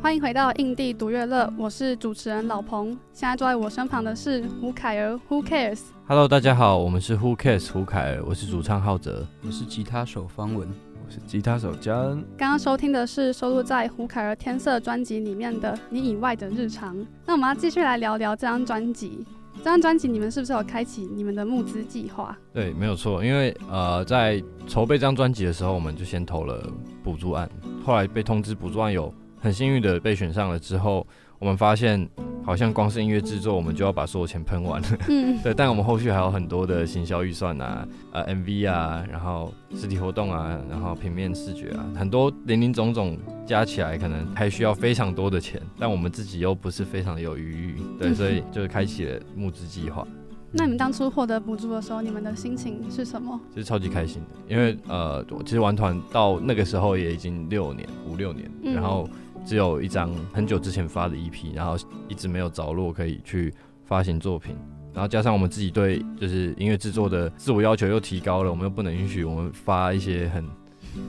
[0.05, 2.95] 欢迎回到印地独乐乐，我是主持人老彭。
[3.11, 10.69] 现在坐在我身旁的是胡凯儿，Who cares？Hello，大家好，我们是 Who cares 胡凯儿，我是主唱浩哲，我是吉他手方文，
[11.03, 12.23] 我是吉他手嘉恩。
[12.37, 16.95] 刚刚收听的是收录在胡凯儿天色专辑里面的《你以外的日常》。
[17.25, 19.25] 那我们要继续来聊聊这张专辑。
[19.57, 22.37] 这张专辑你们是不是有开启你们的募资计划？
[22.53, 26.61] 对，没有错，因为呃，在筹备这张专辑的时候，我们就先投了
[27.03, 27.49] 补助案，
[27.83, 29.11] 后来被通知补助案有。
[29.45, 31.05] 很幸运的被选上了之后，
[31.37, 32.09] 我们发现
[32.43, 34.87] 好像光是音乐制作，我们就要把所有钱喷完了。
[35.07, 35.53] 嗯，对。
[35.53, 45.61] 但我们后续还有很多的行销预算啊，呃，MV 啊，然后实体活动啊，然后平面视觉啊，很多林林总总加起来，可能还需要非常多的钱。
[45.77, 50.07] 但我们自己又不是非常的有余裕，对，所以就是开启了募资计划。
[50.51, 53.39] 那你们当初获得补助的时候，你们的心情是什么？
[53.51, 59.07] 就是超级开心的，因为呃，其实玩团到那个时候也已经六年，五六年，嗯、然后。
[59.45, 61.77] 只有一张很久之前发的 EP，然后
[62.07, 63.53] 一直没有着落可以去
[63.85, 64.55] 发行作品，
[64.93, 70.43] 然后加上我们自己对就是音乐制作的自我要求又提高了，我们又不能允许我们发一些很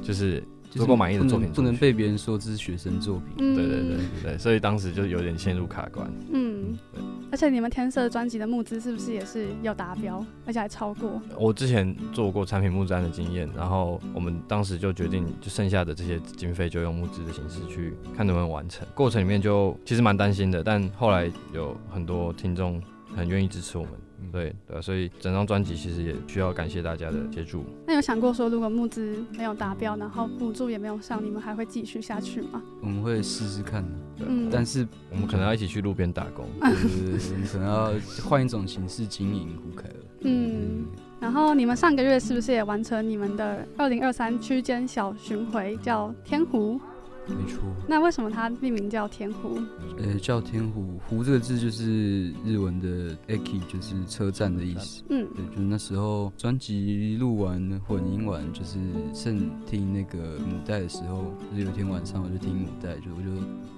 [0.03, 0.42] 就是
[0.77, 3.55] 足够满意的作品，不能被别人说这是学生作品。
[3.55, 6.11] 对对对对对，所以当时就有点陷入卡关。
[6.33, 7.03] 嗯，对。
[7.33, 11.21] 而且你们天色专辑的募资是不是也是要达标，而且还超过？
[11.39, 18.87] 我之前做过产品募资的经验，然后我们当时就决定，就剩下的这些经费就用募资的形式去看能不能完成。
[18.95, 22.81] 过程里面就其实蛮担心的，但后来有很多听众
[23.15, 23.93] 很愿意支持我们。
[24.33, 27.64] 对对，所以整张专辑其实也需要感谢大家的协助。
[27.87, 32.62] 那有想过说，如果募资没有达标，然后补助也没有上，你们还会继续下去吗？
[32.81, 33.83] 我们会试试看
[34.18, 37.92] 的，嗯，但是我们可能要一起去路边打工，对对对，我们可能要
[38.24, 39.96] 换一种形式经营胡凯儿。
[40.20, 40.87] 嗯，
[41.20, 46.81] 然后你们上个月是不是也完成你们的二零二三区间小巡回，叫天湖？
[47.29, 49.59] 没错，那为什么它命名叫天湖？
[49.99, 55.03] 呃，叫天湖，湖这个字就是日文的 eki，就是车站的意思。
[55.11, 58.79] 嗯，对，就是那时候专辑录完混音完，就是
[59.12, 63.29] 剩听那个母带的时候，就是有一天晚上我就听母带，就我就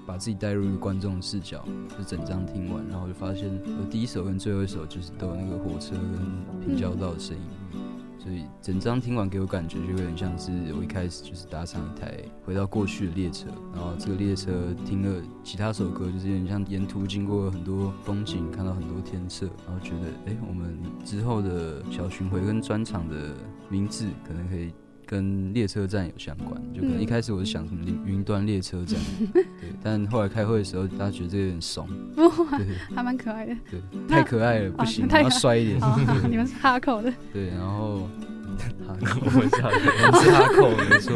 [0.05, 1.65] 把自己带入一个观众的视角，
[1.97, 7.43] 就整张听完，然后就发现我第一首跟最后一首就是都有那个火车跟平交道的声音。
[7.73, 7.79] 嗯
[8.21, 14.51] 所以整张听完给我感觉就有点像是我一开始就是搭上一台回到过去的列车，然后这个列车
[14.85, 23.33] 听了其他首歌，就是有点像沿途经过很多风景，看到很多天色，然后觉得哎、我们之后的小巡回跟专场的
[23.69, 24.73] 名字可能可以
[25.09, 28.99] 跟列车站有相关，就可能一开始我是想什么云端列车站，
[29.33, 29.43] 对，
[29.81, 32.29] 但后来开会的时候大家觉得这个有点怂， 不，
[32.93, 35.81] 还蛮可爱的，对，太可爱了，不行，我要帅一点，
[36.29, 38.07] 你们是哈口的，对，然后。
[38.61, 41.15] 我们是哈口，没错。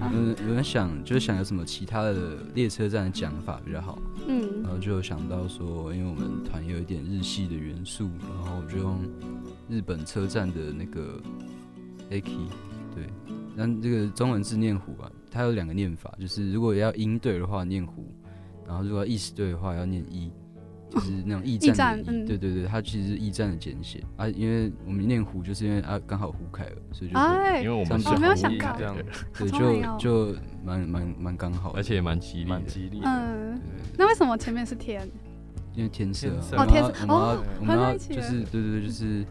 [0.00, 3.98] 嗯，有人想就是想有什么其他的列车站的讲法比较好。
[4.26, 8.98] 嗯，然后就想到说，因为我们团有一点日系的元素，然后就用
[9.68, 11.20] 日本车站的那个
[12.10, 12.48] eki。
[12.94, 13.06] 对，
[13.54, 18.04] 那这个中文字念湖啊，它有两个念法，就是如果要音对的话念湖，
[18.66, 20.30] 然后如果要意思对的话要念一。
[20.90, 24.28] 就是那种驿站的，对对对，它其实是驿站的简写啊。
[24.28, 28.94] 因为我们念胡，就是因为啊刚好胡凯了，所以就哎，因为我们是没有想到这样，
[29.32, 33.00] 对，就就蛮蛮蛮刚好，而且也蛮吉利，蛮吉利。
[33.06, 33.58] 嗯，
[33.96, 35.08] 那为什么前面是天？
[35.74, 36.28] 因为天色
[36.58, 39.24] 哦，天色哦，我们要就是对对对，就是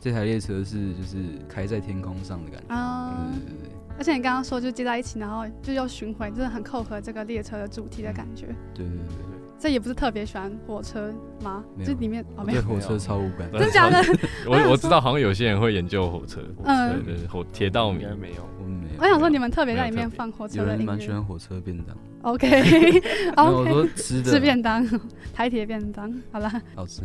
[0.00, 1.16] 这台列车是就是
[1.48, 3.28] 开在天空上的感觉啊。
[3.34, 8.46] 对对对，而且你刚刚说就接在一起，然后就又巡回，真的很扣合这个列车的主题的感觉。
[8.74, 9.38] 对对对对。
[9.60, 11.12] 这也不是特别喜欢火车
[11.42, 11.64] 吗？
[11.84, 14.00] 这里面哦，没有火车超无感， 真假的？
[14.46, 19.00] 我我知道，好像有些人会研究火车，嗯，对对，火铁道迷没有，我们没有。
[19.00, 20.86] 我想说，你们特别在里面放火车的音乐。
[20.86, 21.96] 蛮喜欢火车便当。
[22.22, 23.02] OK，
[23.36, 24.86] 我说吃的吃便当，
[25.34, 27.02] 台铁便当，好了，好吃。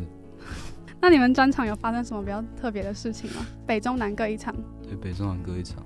[1.03, 3.45] 那你们专场有发生什么比较特别的事情吗？
[3.67, 4.55] 北中南各一场。
[4.81, 5.83] 对，北中南各一场。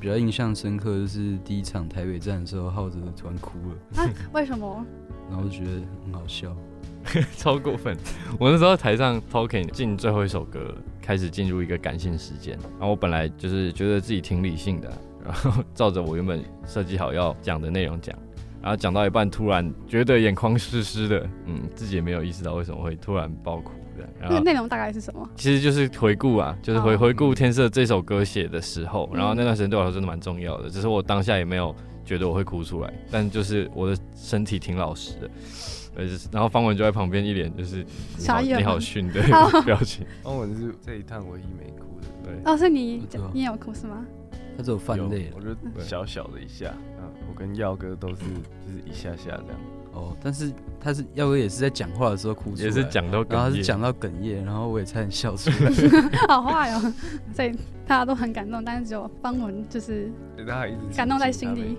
[0.00, 4.02] 比较印象深刻就是第一场台北站的时候，浩哲突然哭了。
[4.02, 4.10] 啊？
[4.34, 4.84] 为什么？
[5.30, 5.70] 然后就觉得
[6.04, 6.52] 很好笑，
[7.38, 7.96] 超过分。
[8.40, 12.58] 我那时候台上 talking 进最后一首歌，开始进入一个感性时间。
[12.72, 14.92] 然后我本来就是觉得自己挺理性的，
[15.24, 18.12] 然后照着我原本设计好要讲的内容讲。
[18.60, 24.08] 然后讲到一半，突然觉得眼眶湿湿的，嗯，自己也没有意识到为什么会突然爆哭的。
[24.20, 25.28] 然后内容大概是什么？
[25.34, 30.70] 其实就是回顾啊，就是回回顾《天色》这首歌写的时候，然后那段时间对我来说真的蛮重要的。
[30.70, 31.74] 只是我当下也没有。
[32.06, 35.30] 觉得我会哭出来，但就是我的身体挺老实的，
[35.96, 37.84] 呃，然后方文就在旁边一脸就是
[38.16, 39.20] 你好，你好逊的
[39.66, 40.06] 表情。
[40.22, 42.32] 方文是这一趟唯一没哭的，对。
[42.44, 44.06] 哦，是你，你也有哭是吗？
[44.56, 49.60] 他只有泛泪，我觉得小小的一下，嗯，我跟耀哥都是就是一下下这样。
[49.96, 55.70] 哦，但是他是耀哥也是在讲话的时候哭出来，也是讲到，然后他是讲到哽咽，然后我也差点笑出来，
[56.28, 56.92] 好坏哦，
[57.34, 57.50] 所以
[57.86, 60.10] 大家都很感动，但是只有方文就是
[60.94, 61.76] 感动在心里。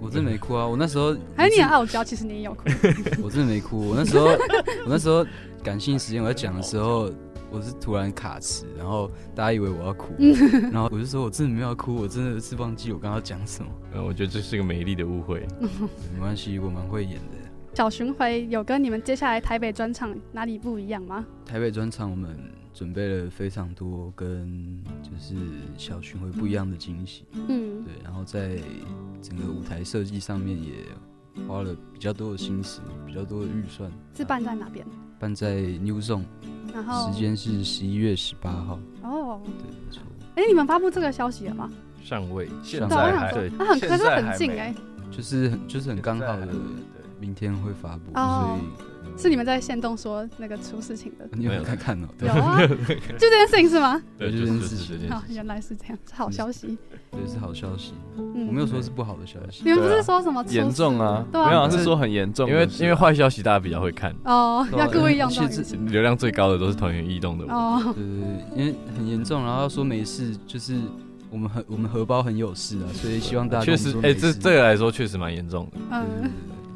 [0.00, 2.64] 我真的没哭啊，我那时候还是你很傲娇，其实你也有哭。
[3.22, 4.26] 我真的没哭，我那时候
[4.84, 5.24] 我那时候
[5.62, 7.10] 感性时间我在讲的时候。
[7.52, 10.14] 我是突然卡词，然后大家以为我要哭，
[10.70, 13.68] 然后我就说我真的没有哭，我真的是忘记我刚刚讲什么。
[13.92, 15.44] 嗯，我觉得这是个美丽的误会，
[16.14, 17.39] 没关系，我蛮会演的。
[17.74, 21.24] 小巡回有跟你们接下来台北专场哪里不一样吗？
[21.46, 22.36] 台北专场我们
[22.74, 25.34] 准备了非常多跟就是
[25.78, 28.58] 小巡回不一样的惊喜，嗯，对，然后在
[29.22, 30.72] 整个舞台设计上面也
[31.46, 33.90] 花了比较多的心思，比较多的预算。
[34.14, 34.84] 是办在哪边？
[35.18, 36.24] 办在 New Zone。
[36.74, 40.02] 然后时间是十一月十八号哦，对，没错。
[40.36, 41.70] 哎，你们发布这个消息了吗？
[42.04, 44.74] 尚未，现在还对，那很可是很近哎，
[45.10, 46.48] 就是很就是很刚好的，
[47.20, 48.90] 明天会发布，所以。
[49.16, 52.08] 是你们在限动说那个出事情的，你有没有看看哦？
[52.20, 54.00] 有啊， 就这件事情是吗？
[54.16, 55.10] 对，就这件事情。
[55.10, 56.78] 好，原来是这样，是好消息。
[57.10, 57.92] 对，是好消息。
[58.16, 59.62] 我没有说是不好的消息。
[59.64, 61.26] 你们不是说什么严重啊？
[61.32, 62.48] 没有，是说很严重。
[62.48, 67.80] 因为因为坏消息大家比较会看哦，要故意用其实流量最高的都是团员异动的哦。
[67.94, 70.78] 对对对，因为很严重，然后说没事，就是
[71.30, 75.78] 我们很我们荷包很有事啊，所以希望大家确实哎，这这个来说确实蛮严重的。
[75.90, 76.30] 嗯。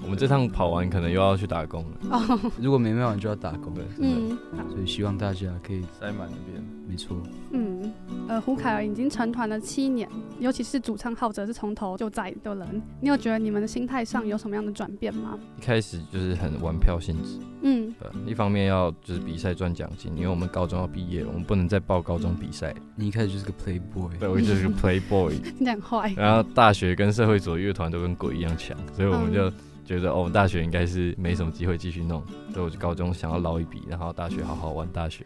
[0.05, 1.91] 我们这趟跑完，可能又要去打工了。
[2.11, 3.85] 哦，如果没卖完就要打工了。
[3.99, 4.37] 嗯，
[4.71, 6.63] 所以希望大家可以塞满那边。
[6.87, 7.17] 没错。
[7.53, 7.91] 嗯，
[8.29, 10.07] 呃，胡凯尔已经成团了七年，
[10.39, 12.83] 尤其是主唱浩哲是从头就在的人。
[13.01, 15.39] 你有觉得你们的心态上有什么样的转变吗？
[15.59, 17.39] 一开始就是很玩票性质。
[17.63, 17.93] 嗯。
[18.01, 22.75] 呃，一方面要就是比赛赚奖金，因为我们高中要毕业了，我们不能再报高中比赛。
[22.95, 24.19] 你一开始就是个 playboy。
[24.19, 25.33] 对，我就是个 playboy。
[25.59, 26.13] 你很坏。
[26.15, 29.51] 然后大学跟社会组乐团都跟鬼一样强，所以我们就。
[29.85, 32.23] 觉得哦，大学应该是没什么机会继续弄，
[32.53, 35.25] 所以我就高中想要捞一笔，然后大学好好玩大学。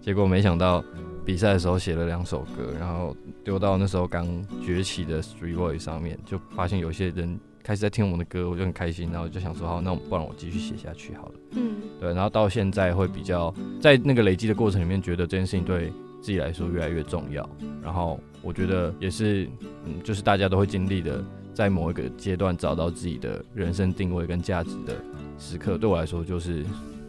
[0.00, 0.82] 结果没想到
[1.26, 4.26] 比赛的时候写了两首歌，然后丢到那时候刚
[4.64, 11.34] 崛起的 Street Voice 上面，就发现有些人开始在听我们的歌，我就很开心，然后就想说好，那我不然我继续写下去好了。
[11.52, 15.92] 嗯，对，然后到现在会比较在那个累积的过程里面，觉得这件事情对
[16.22, 17.46] 自己来说越来越重要。
[17.82, 19.46] 然后我觉得也是，
[19.84, 21.22] 嗯，就是大家都会经历的。
[21.58, 24.94] 在某一个阶段找到自己的人生定位跟价值的
[25.40, 26.64] 时刻，对我来说就是，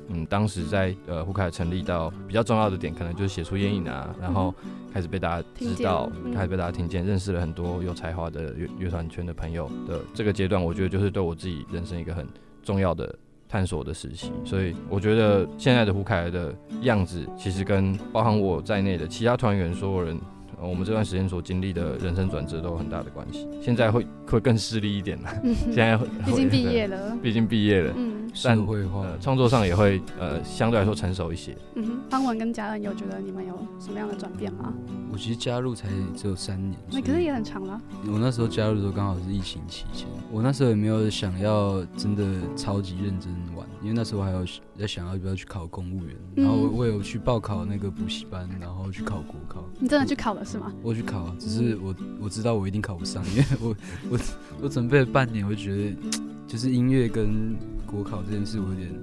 [0.08, 4.52] 嗯，当时在呃胡凯成立到比较重要的点，可能就是写出烟瘾啊，然后
[4.92, 12.26] 开始被大家知道，开始被大家听见，认识了很多有才华的乐乐团圈的朋友的这个阶段，我觉得就是对我自己人生一个很
[12.64, 13.16] 重要的
[13.48, 14.32] 探索的时期。
[14.44, 20.20] 所以我觉得现在的胡凯的样子，其实跟包含我在内的其他团员所有人。
[20.62, 23.48] 我们这段时间所经历的人生转折都有很大的关系。
[23.62, 25.30] 现在会会更势利一点了。
[25.72, 27.94] 现在 毕竟毕业了，毕竟毕业了。
[27.96, 28.16] 嗯。
[28.32, 31.58] 社会化，创作上也会呃相对来说成熟一些。
[31.74, 34.72] 嗯哼，方文跟嘉恩有觉得你们有什么样的转变吗？
[35.12, 37.82] 我其实加入才只有三年，那可是也很长了。
[38.06, 42.24] 我那时候加入的时候刚好是疫情期间，我那时候也没有想要真的
[42.56, 44.46] 超级认真玩，因为那时候还有
[44.78, 49.68] 在想要不要去考公务员，然后我有去报考那个补习班，然后去考国考。
[49.80, 50.74] 你真的去考了是吗？
[50.82, 53.76] 我去考，只是我我知道我一定考不上，因为 我
[54.10, 54.20] 我
[54.64, 55.96] 我准备了半年，我就觉得
[56.48, 57.56] 就是音乐跟。
[57.90, 58.94] 国考这件事，我有点，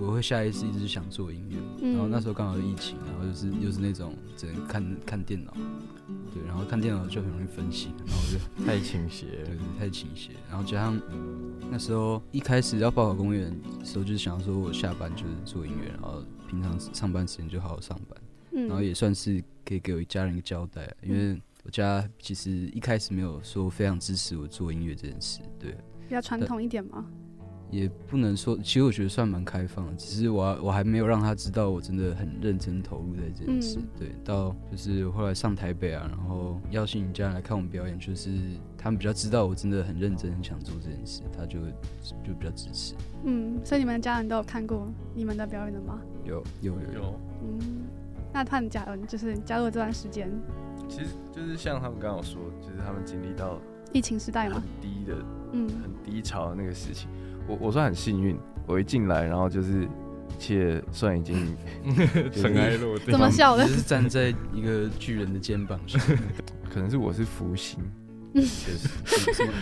[0.00, 5.52] 我会下意识一直想做音乐，嗯、然后那时候刚好疫情，然后就是又是那种只能看看电脑，
[6.32, 10.98] 对，然后看电脑就很容易分心，然后就 太倾斜，对，太倾斜，然后加上
[11.70, 18.18] 那时候一开始要报考公务员的时候，就是想说我下班就是做音乐，然后平常上班时间就好好上班，
[18.52, 25.72] 嗯、然后也算是可以给我一家人一个交代，因为我家其实一开始没有说非常支持我做音乐这件事，对，
[26.08, 27.06] 比较传统一点吗？
[27.70, 33.78] 也不能说，其实我觉得算蛮开放的，只是我我还没有让他知道我真的很认真投入在这件事。
[33.78, 38.30] 嗯、对，到就是后来上台北啊，然后邀请家人来看我们表演，就是
[38.76, 41.60] 他们比较知道我真的很认真，很想做这件事，他就
[42.22, 42.94] 就比较支持。
[43.24, 45.98] 嗯，所以你们的家人都有看过你们的表演的吗？
[46.26, 47.20] 有有有有。
[47.42, 47.81] 嗯，
[48.32, 50.30] 那他们加入就是加入这段时间，
[50.88, 53.60] 其实就是像他们刚刚有说，就是他们经历到
[53.92, 55.16] 疫情时代嘛，很低的，
[55.52, 57.08] 嗯，很低潮的那个事情。
[57.46, 59.88] 我我算很幸运，我一进来，然后就是一
[60.38, 61.56] 切算已经
[62.32, 63.12] 尘埃落定。
[63.12, 63.66] 怎么笑的？
[63.66, 66.00] 是站在一个巨人的肩膀上，
[66.72, 67.78] 可能是我是福星。
[68.32, 68.88] 确实，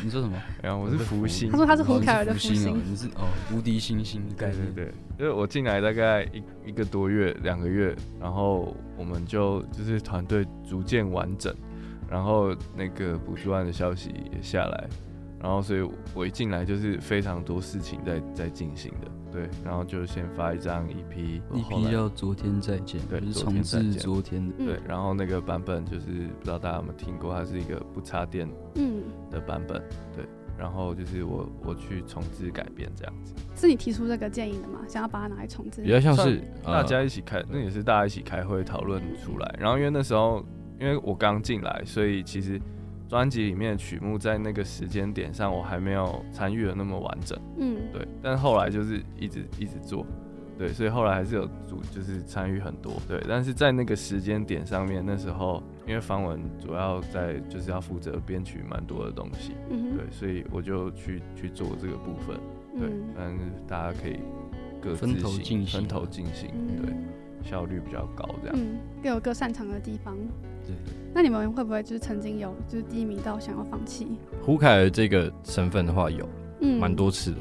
[0.05, 0.37] 你说什么？
[0.63, 1.51] 然后我是福星。
[1.51, 2.81] 他说他是胡凯尔的福星。
[2.85, 4.73] 你是哦，无敌星星的概念。
[4.75, 11.55] 对对，因为我进来大概一一个多月，两个月，然后我们就就是团队逐渐完整。
[12.09, 14.89] 然后那个补助案的消息也下来，
[15.41, 26.07] 然后所以我一进来就是非常多事情在在进行的，对，然后就先发一张 EP，EP 叫昨天再见，对，就是重置昨天的，对，然后那个版本就是
[26.39, 29.83] 不知道大家有没有听过，它是一个不插电嗯的版本，
[30.15, 30.25] 对。
[30.59, 34.81] 然后就是我我去重置改编这样子，是你提出这个建议的吗？
[34.87, 35.81] 想要把它拿来重置？
[35.81, 39.57] 比较像是大家一起开，那也是大家一起开会讨论出来。
[39.59, 40.45] 然后因为那时候
[40.79, 42.61] 因为我刚进来，所以其实
[43.11, 47.37] 专辑里面的曲目在那个时间点上我还没有参与的那么完整。
[47.59, 48.07] 嗯，对。
[48.23, 50.07] 但后来就是一直一直做。
[50.57, 52.93] 对，所以后来还是有主，就是参与很多。
[53.09, 62.39] 对，但是在那个时间点上面，那时候因为方文主要在就是要负责编曲蛮多的东西，嗯，对，所以我就去去做这个部分。
[62.79, 64.21] 对，但是大家可以
[64.83, 66.95] 各自行，分头进行，对，
[67.43, 68.57] 效率比较高，这样。
[68.59, 70.15] 嗯，各有各擅长的地方。
[70.71, 70.95] 对。
[71.13, 74.07] 那你们会不会就是曾经有就是低迷到想要放弃？
[74.43, 76.29] 胡凯儿这个身份的话，有，
[76.61, 77.39] 嗯，蛮多次的。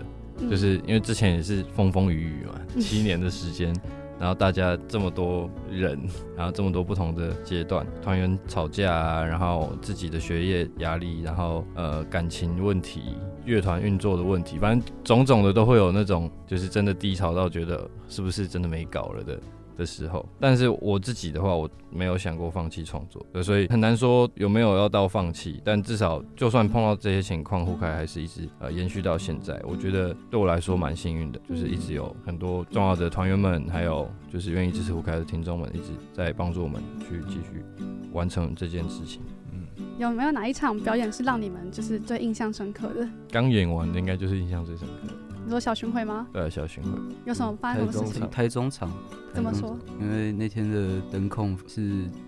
[0.49, 3.75] 就是因为之前也是风风雨雨嘛，七年的时间，
[4.17, 5.99] 然后大家这么多人，
[6.33, 19.37] 然后这么多不同的阶段，团员吵架啊，然后自己的学业压力，然后呃感情问题，乐团运作的问题，反正种种的都会有那种，就是真的低潮到觉得是不是真的没搞了的。
[19.79, 25.61] 的时候，但是我自己的话，我没有想过放弃创作，所以很难说有没有要到放弃。
[25.63, 29.59] 但至少，就算碰到这些情况，胡凯还是一直呃延续到现在。
[29.63, 37.63] 我觉得对我来说蛮幸运的，就是一直有很多重要的团员们，还有就是愿意支持胡凯的听众们，一直在帮助我们去继续
[38.11, 39.21] 完成这件事情。
[39.53, 39.65] 嗯，
[39.97, 43.07] 有没有哪一场表演是让你们就是最印象深刻的？
[43.31, 45.13] 刚演完的应该就是印象最深刻的。
[45.43, 46.27] 你说小巡回吗？
[46.31, 46.91] 对，小巡回。
[47.25, 48.29] 有什么发生什么事情？
[48.29, 48.91] 台中场。
[49.33, 49.77] 怎么说？
[49.99, 51.81] 因为那天的灯控是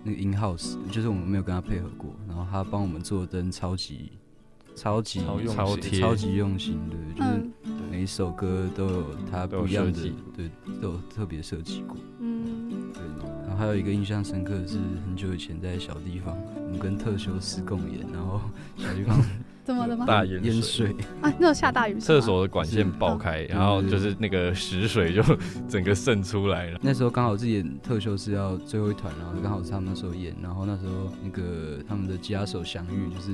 [0.04, 4.12] 那个 in house，就是我们没有跟他配合过，然后他帮我们做灯超级
[4.76, 7.50] 超级超贴超级用心的，就是
[7.90, 10.50] 每一首歌都有他不一样的，对，
[10.80, 11.98] 都有特别设计过。
[12.20, 13.02] 嗯，对。
[13.48, 18.40] 然后还有一个印象深刻的是很久以前在小地方，我们跟特修斯共演，然后
[18.78, 19.20] 小地方。
[19.64, 20.06] 怎么了吗？
[20.06, 21.32] 大淹淹水啊！
[21.40, 25.22] 那种下大雨，厕所的管线爆开，然后就是那个屎水就
[25.70, 26.80] 整个渗出来了。
[26.82, 33.32] 那时候刚好是演特修是要最后一团，然后刚好是他们那时候演，然后那时候那个他们的吉他手祥玉就是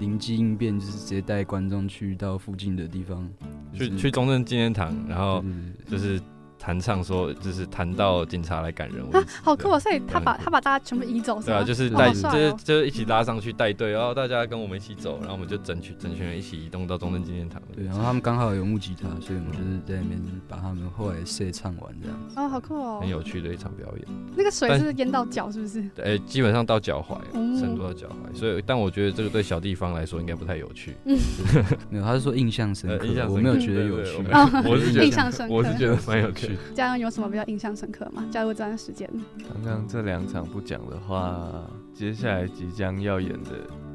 [0.00, 3.28] 灵机应变，就是直接带观众去到附近的地方，
[3.74, 5.44] 去去中正纪念堂，然后
[5.86, 6.20] 就是。
[6.58, 9.78] 弹唱说，就是弹到警察来赶人，啊，好酷哦！
[9.78, 17.62] 所以他把他把大家全部移走，对啊，就是带，就是就是一起拉上去带队，然后大家跟我们一起走，然后我们就整群整群人一起移动到中正纪念堂。
[17.74, 22.34] 对，然后他们刚好有木吉他，所以我们就是在那边把他们后来试唱完这样子。
[22.36, 22.98] 哦，好酷哦！
[23.00, 24.06] 很有趣的一场表演。
[24.36, 25.82] 那个水是淹到脚，是不是？
[25.94, 27.18] 对，基本上到脚踝，
[27.58, 28.36] 深度到脚踝。
[28.36, 30.96] 所以，但我觉得这个对小地方来说应该不太有趣。
[31.04, 31.16] 嗯，
[31.88, 34.12] 没有，他是说印象深刻，我没有觉得有趣。
[34.68, 36.47] 我是觉得印象深刻，我是觉得蛮有趣。
[36.74, 37.28] 这样有什么？
[37.28, 38.24] 比较印象深刻吗？
[38.30, 39.08] 加入这段时间。
[39.52, 43.50] 刚刚这两场不讲的话，接下来即将要演的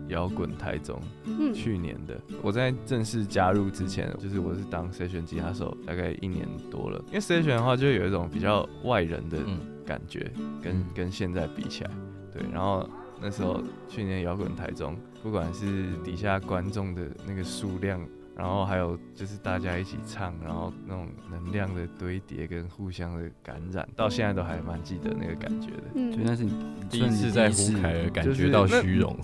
[0.09, 7.03] 摇滚台中，嗯，去年的，我在正式加入之前，就是我是当 session 吉他手，大概一年多了。
[7.07, 9.39] 因为 session 的话，就有一种比较外人的
[9.85, 10.31] 感觉，
[10.61, 11.89] 跟、嗯、跟现在比起来，
[12.31, 12.43] 对。
[12.51, 12.87] 然后
[13.19, 17.99] 那时候去年摇滚台中，不管是底下观众的那个数量。
[18.43, 25.83] 然后还有就是大家一起唱，然后那种能量的堆叠跟互相的感染，到现在都还蛮记得那个感觉的。
[25.95, 26.51] 嗯，就那是你
[26.89, 29.17] 第一次在胡凯尔感觉到虚荣，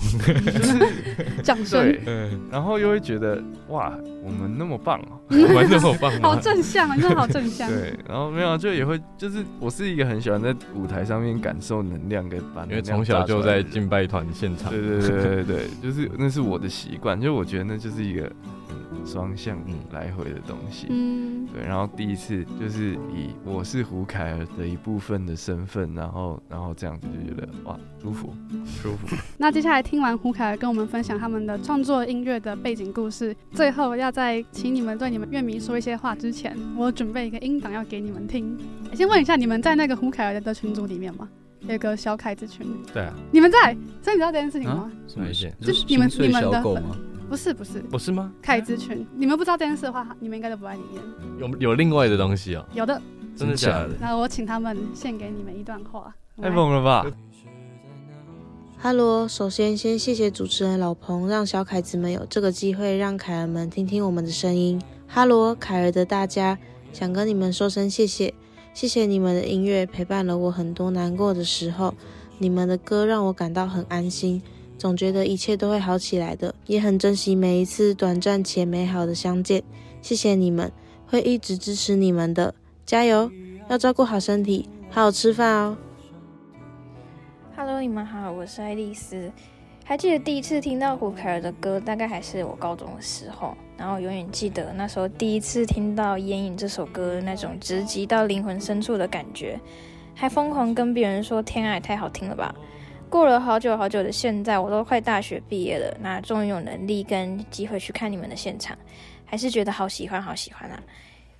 [0.46, 1.94] 就 是掌声。
[2.06, 3.94] 嗯，然后又会觉得哇，
[4.24, 7.70] 我们那么棒哦， 我们那么棒， 好正向啊，真的好正向。
[7.70, 14.72] 对，然后没有就也会就是我是一个很喜欢在舞台上面感受能量跟把，因为从小就在敬拜团现场。
[14.72, 18.32] 对对对对对，就是那是我的习惯，就我觉得那就是一个。
[19.06, 19.58] 双向
[19.92, 28.34] 来回的东西，嗯，对，然后第一次就是以我是胡凯尔的一部分的身份，然后，然后这样子就觉得哇，舒服，
[28.66, 29.16] 舒服。
[29.38, 38.58] 那接下来听完胡凯尔跟我们分享他们的创作音乐的背景故事，最后要在请你们对你们乐迷说一些话之前，我准备一个音档要给你们听。
[38.94, 41.28] 先问一下，你们在那个胡凯尔的群组里面吗？
[41.68, 42.66] 有个小凯子群。
[42.94, 43.14] 对啊。
[43.32, 43.76] 你们在？
[44.02, 44.90] 所以你知道这件事情吗？
[44.90, 45.52] 啊、什么意思？
[45.60, 46.84] 就是你们你们的粉。
[47.30, 48.32] 不是不是不是吗？
[48.42, 51.04] 凯之群，你们不知道这件事的话，你们应该都不在里面。
[51.38, 52.66] 有有另外的东西哦？
[52.74, 53.00] 有的，
[53.36, 53.92] 真的假的？
[54.02, 56.12] 那我请他们献给你们一段话。
[56.42, 57.06] 太猛了吧
[58.82, 64.82] 哈喽，首先先谢谢主持人老彭，让小凯子们有这个机会，让凯儿们听听我们的声音。
[65.06, 66.58] 哈喽，凯儿的大家，
[66.92, 68.34] 想跟你们说声谢谢，
[68.74, 71.94] 谢谢你们的音乐陪伴了我很多难过的时候，
[72.38, 74.42] 你们的歌让我感到很安心。
[74.80, 79.62] 总觉得一切都会好起来的，也很珍惜每一次短暂且美好的相见。
[80.02, 80.72] 谢谢你们，
[81.06, 82.56] 会一直支持你们的，
[82.86, 83.30] 加油！
[83.70, 85.78] 要照顾好身体，好好吃饭哦。
[87.58, 89.30] Hello，你们好，我是爱丽丝。
[89.84, 93.58] 还记得第一次听到胡凯尔的歌，大概还是我高中的时候。
[93.76, 99.60] 然后永远记得那时候第一次听到《烟瘾》这首歌，那种直击到灵魂深处的感觉，
[100.16, 102.56] 还疯狂跟别人说：“天啊，也太好听了吧！”
[103.10, 108.78] 过了好久好久的现在，我都快大学毕业了，那终于有能力跟机会去看你们的现场，
[109.26, 110.82] 还是觉得好喜欢，好喜欢啊！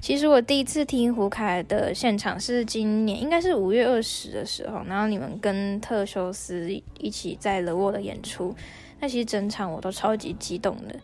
[0.02, 8.56] 其实我第一次听胡凯的现场是今年，应该是五月二十的时候，然后你们跟特修斯一起在了沃的演出，
[9.00, 10.96] 那其实整场我都超级激动的。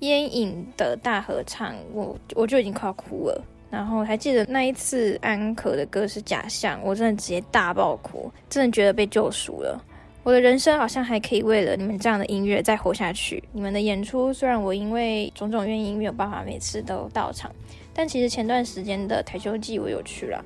[0.00, 3.44] 烟影的大合唱，我我就已经快要哭了。
[3.70, 9.80] 然后还记得那一次安可的歌是假象，我真的直接大爆哭，真的觉得被救赎了。
[10.22, 13.42] 我的人生好像还可以为了你们这样的音乐再活下去。
[13.52, 17.50] 你们的演出虽然我因为种种原因没有办法每次都到场。
[17.92, 20.44] 但其实前段时间的台球季我有去了，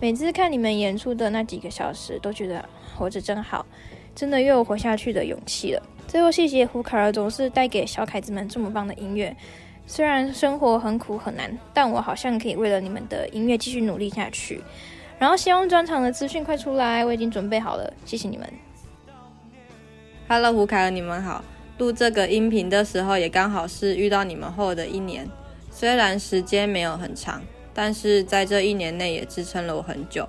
[0.00, 2.64] 每次看你们演出的那几个小时，都觉得
[2.96, 3.66] 活着真好，
[4.14, 5.82] 真的又有活下去的勇气了。
[6.06, 9.36] 最后谢谢胡凯儿总是带给小凯子们这么棒的音乐，
[9.86, 14.62] 虽然生活很苦很难，但我好像可以为了你们的音乐继续努力下去。
[15.18, 18.67] 然后希望专场的资讯快出来，我已经准备好了，谢谢你们。
[20.30, 21.42] Hello，胡凯儿，你们好。
[21.78, 25.26] 录这个音频的时候，也刚好是遇到你们后的一年。
[25.70, 30.28] 虽然时间没有很长，但是在这一年内也支撑了我很久。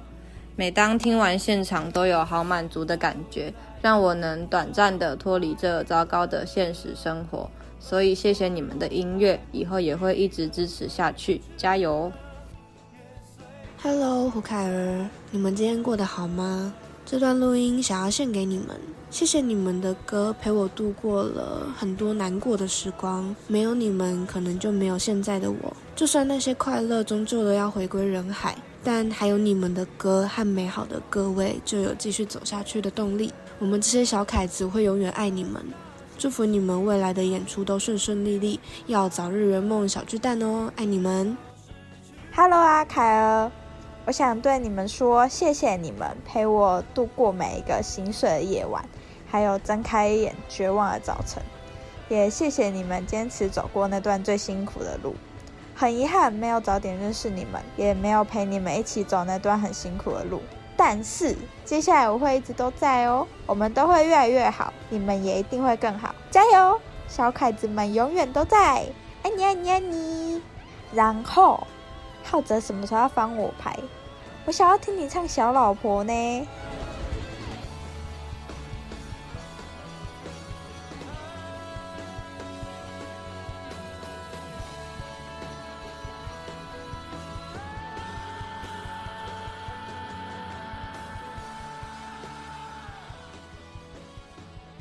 [0.55, 7.51] 每当听完现场，都有好满足的感觉，让我能短暂的脱离这糟糕的现实生活。
[7.77, 12.09] 所以谢谢你们的音乐，以后也会一直支持下去，加油
[13.83, 16.73] ！Hello，胡凯儿，你们今天过得好吗？
[17.11, 18.67] 这段录音想要献给你们。
[19.09, 25.75] 谢谢你们的歌陪我度过了很多难过的时光，没有你们，可能就没有现在的我。
[25.95, 33.33] 就算那些快乐终究都要回归人海，但还有你们的歌和美好的各位，就有继续走下去的动力。
[33.57, 35.65] 我们这些小凯子会永远爱你们，
[36.15, 40.71] 祝福你们未来的演出都顺顺利利，要早日圆梦小巨蛋哦！
[40.75, 41.35] 爱你们。
[42.35, 43.51] Hello 啊，凯儿。
[44.09, 48.83] 我想对你们说，谢谢你们陪我度过每一个心碎的夜晚，
[49.29, 51.43] 还有睁开眼绝望的早晨。
[52.07, 55.13] 也谢谢你们坚持走过那段最辛苦的路。
[55.75, 60.41] 很遗憾没有早点认识你们，也没有陪你们一起走那段很辛苦的路。
[60.75, 66.15] 但是接下来我会一直都在哦，我们都会越来越好，你们也一定会更好。
[66.31, 68.87] 加油，小凯子们永远都在，
[69.21, 70.41] 爱你爱你爱你。
[70.95, 71.67] 然后，
[72.23, 73.77] 浩哲什么时候要翻我牌？
[74.49, 76.47] 我想要听你唱《小老婆》呢。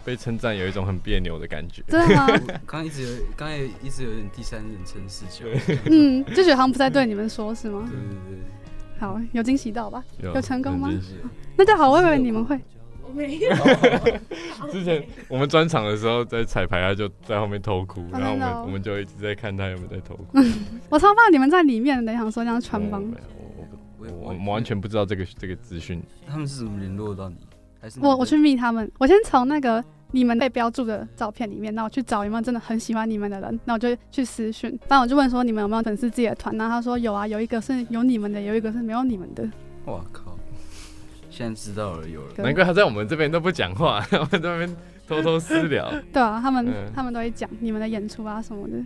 [0.02, 1.82] 被称赞有一种很别扭的感觉。
[1.88, 2.26] 真的吗？
[2.64, 5.44] 刚一直有，刚也一直有点第三人称视角。
[5.90, 7.86] 嗯，就觉得好像不在对你们说，是吗？
[7.90, 8.67] 对对对。
[8.99, 10.03] 好，有惊喜到吧？
[10.20, 10.90] 有，有成功吗？
[11.57, 12.59] 那就好，我以为你们会。
[13.03, 13.51] 我没有。
[14.70, 20.38] 之前我们专场的时候在彩排，他就在后面偷哭，然后我们我们就一直在看他有没有在偷哭。
[20.90, 23.03] 我超怕你们在里面，等一下说这样穿帮。
[23.99, 26.03] 我我我完全不知道这个这个资讯。
[26.26, 27.36] 他们是怎么联络到你？
[27.80, 28.90] 还是我我去密他们？
[28.99, 29.84] 我先从那个。
[30.11, 34.70] 你们被标注的照片里面，那我去找有没有真的很喜欢你们的人，那我就去私讯。
[34.78, 36.56] 不然我就问说，你们有没有粉丝自己的团？
[36.56, 39.48] 然后他说有啊，有一个是有你们的，有一个是没有你们的。
[39.84, 40.36] 我靠！
[41.30, 42.28] 现在知道了，有了。
[42.38, 45.92] 难怪他在我们这边都不讲话， 他们在那边偷偷私聊。
[46.12, 48.76] 对啊，他们、嗯、他们都会讲你们的演出啊什么的。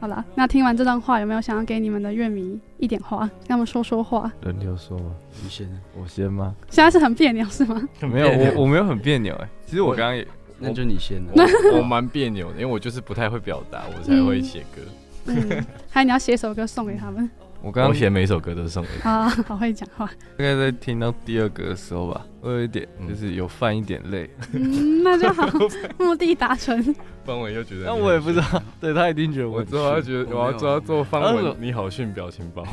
[0.00, 4.32] 好了，那听完这段话，有没有想要给你们的乐迷一点话，跟他们说说话？
[4.42, 5.14] 轮流说吗？
[5.42, 6.54] 你先，我先吗？
[6.70, 7.86] 现在是很别扭是吗？
[8.10, 9.48] 没有，我我没有很别扭哎。
[9.70, 10.26] 其实我刚刚也，
[10.58, 11.32] 那就你先了。
[11.74, 14.82] 我蛮别扭的，因为我就是不太会表达，我才会写歌。
[15.26, 17.30] 嗯， 还有你要写首歌送给他们。
[17.62, 19.08] 我刚刚写每首歌都是送给他。
[19.08, 20.06] 啊，好会讲话。
[20.06, 24.28] 大概在听到第二个的时候吧，我有一点就是有犯一点累。
[24.52, 25.46] 嗯，那就好，
[25.98, 26.82] 目的达成。
[27.24, 32.64] 方文又觉得，那我也不知道，对他一定觉得我之后他觉得我要做要做方文你好逊表情包。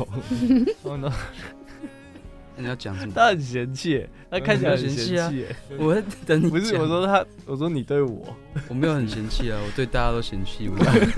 [0.84, 1.12] 哦 no！
[2.58, 3.14] 你要讲什么？
[3.16, 5.32] 他很嫌弃，他看起来很嫌弃啊。
[5.78, 6.50] 我会等你。
[6.50, 8.36] 不是，我说他，我说你对我，
[8.68, 10.68] 我没有很嫌弃啊，我对大家都嫌弃。
[10.68, 10.78] 我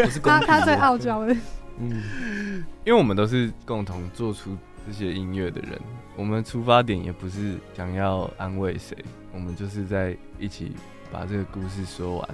[0.09, 1.35] 是 他，他最傲娇的。
[1.79, 5.79] 嗯，因为我们都是共同做出这些音乐的人，
[6.17, 8.97] 我们出发点也不是想要安慰谁，
[9.33, 10.73] 我们就是在一起
[11.09, 12.29] 把这个故事说完，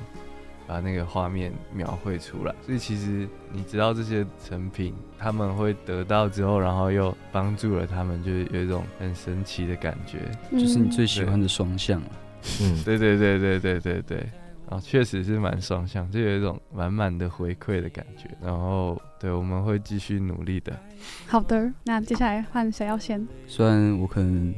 [0.67, 2.53] 把那个画面描绘出来。
[2.65, 10.19] 所以其实你知道这些成品他们会得到之后，然后又帮助了他们，就是有一种很神奇的感觉，
[10.51, 12.07] 就是你最喜欢的双向了。
[12.61, 14.17] 嗯，对对对对对对对，
[14.69, 18.29] 然后确实是蛮双向，就有一种满满的回馈的感觉。
[18.41, 20.71] 然后，对，我们会继续努力的。
[21.27, 23.27] 好的，那接下来换谁要先？
[23.47, 24.53] 虽然我可能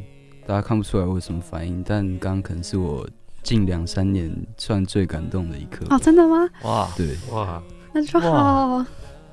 [0.45, 3.07] 大家看不出来我有什么反应，但刚刚可能是我
[3.47, 5.85] 近两三年算最感动的一刻。
[5.89, 6.49] 哦，真的吗？
[6.63, 8.85] 哇，对，哇，那就好。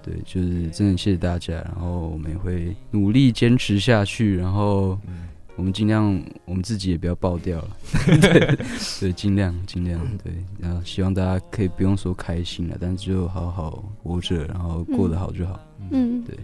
[0.03, 4.99] 对，就是真的谢谢大家，然后我们也会努力坚持下去，然后。
[5.09, 7.69] 嗯我们尽量，我们自己也不要爆掉了，
[8.21, 8.59] 对，
[8.99, 15.61] 对，尽量尽量，对，然后希望大家可以不用说开心了，但是就好好活着，然后过得好就好。
[15.93, 16.37] 嗯，对。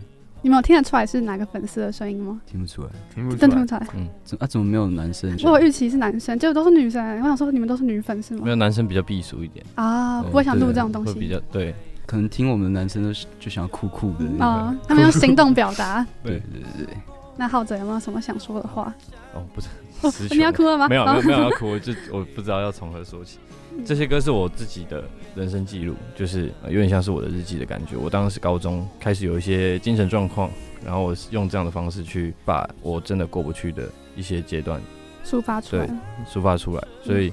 [0.42, 2.40] 你们有听得出来是哪个粉丝的声音吗？
[2.46, 3.86] 听不出来，听不出来，真听不出来。
[3.94, 4.46] 嗯，怎啊？
[4.46, 5.36] 怎么没有男生？
[5.44, 7.04] 我预期是男生，结果都是女生。
[7.20, 8.42] 我想说，你们都是女粉丝吗？
[8.44, 11.12] 没有，男生比较避俗一点啊，不会想录这种东西。
[11.12, 11.74] 会比较对，
[12.06, 16.06] 可能听我们的男生都就想要酷酷的啊，他们用行动表达。
[16.24, 16.96] 对对对对。
[17.36, 18.92] 那浩哲有没有什么想说的话？
[19.34, 19.68] 哦，不是，
[20.02, 20.88] 哦、你要哭了吗？
[20.88, 23.38] 没有，没有， 没有要哭，我就我不知道要从何说起。
[23.84, 25.04] 这些歌是我自己的
[25.34, 27.96] 人生记录，就是有点像是我的日记的感觉。
[27.96, 30.50] 我当时高中开始有一些精神状况，
[30.84, 34.80] 然后我用这样的方式去把我真的过不去的一些阶段
[35.24, 35.96] 抒发出来，对，
[36.26, 36.88] 抒发出来。
[37.02, 37.32] 所以，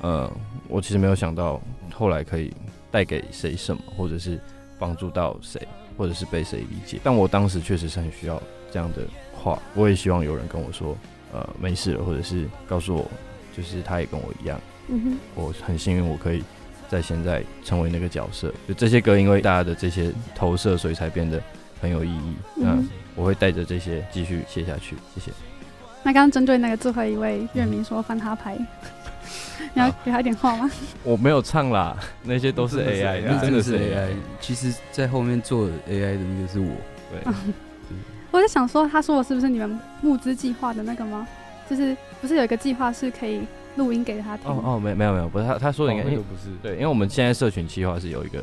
[0.00, 0.30] 呃，
[0.68, 1.60] 我其实没有想到
[1.92, 2.52] 后来可以
[2.90, 4.38] 带给谁什么，或者是
[4.78, 5.60] 帮助到谁，
[5.96, 6.98] 或者是被谁理解。
[7.02, 9.02] 但我当时确实是很需要这样的。
[9.36, 10.96] 话，我也希望有人跟我说，
[11.30, 13.04] 呃，没事了，或者是告诉我，
[13.54, 14.58] 就是他也跟我一样。
[14.88, 16.42] 嗯哼，我很幸运，我可以
[16.88, 18.52] 在现在成为那个角色。
[18.68, 21.42] 就这些歌，因为大家的这些投射，所以才变得
[21.80, 22.34] 很有意义。
[22.56, 22.76] 嗯、那
[23.14, 24.96] 我会带着这些继续写下去。
[25.14, 25.30] 谢谢。
[26.02, 30.70] 那刚刚针对那个最后一位乐迷说翻他牌，嗯、你要给他一点话吗？
[31.02, 34.10] 我没有唱啦，那些都是 AI，那真的是 AI。
[34.40, 36.68] 其实，在后面做 AI 的那个是我。
[37.10, 37.32] 对。
[38.30, 41.26] 我在想说，他说的是不是你们募资计划的那个吗？
[41.70, 43.40] 就是不是有一个计划是可以
[43.76, 44.50] 录音给他听？
[44.50, 46.50] 哦哦，没没有没有，不是他他说的应该不是。
[46.62, 48.42] 对，因为我们现在社群计划是有一个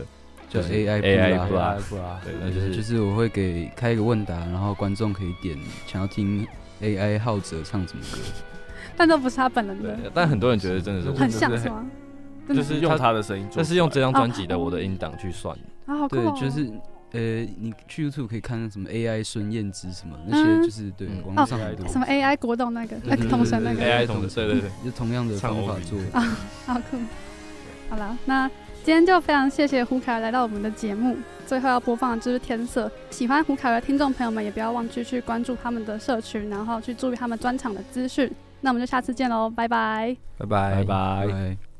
[0.49, 1.77] 叫 AI AI 布拉，
[2.23, 5.57] 对，那就是就是我会给开一个问答，然后观众可以点
[5.87, 6.45] 想要听
[6.81, 8.17] AI 浩哲唱什么歌，
[8.97, 9.97] 但都不是他本人的。
[10.13, 11.85] 但很多人觉得真的是很像是吗？
[12.49, 15.55] 就是用他的声音，这是用这张专辑的我的音档去算。
[15.85, 16.15] 啊，好酷！
[16.15, 16.69] 对，就是。
[17.11, 17.19] 呃，
[17.59, 21.87] 你去 YouTube 可以看什么 AI 孙燕姿什么那些，就是对网络上来的。
[21.87, 23.83] 什么 AI 国栋那个，那个同声那个。
[23.83, 25.99] AI 同声，对对对， 就同样的方法做。
[26.13, 26.21] 啊，
[26.65, 26.97] 好酷。
[27.89, 28.47] 好了，那
[28.83, 31.17] 今天就非常谢谢胡凯来到我们的节目。
[31.45, 38.31] 最后要播放的就是《天色》，喜欢胡凯的听众朋友们也不要忘记去关注他们的社群，然后去注意他们专场的资讯。
[38.61, 41.70] 那我们就下次见喽，拜拜，拜拜，拜拜。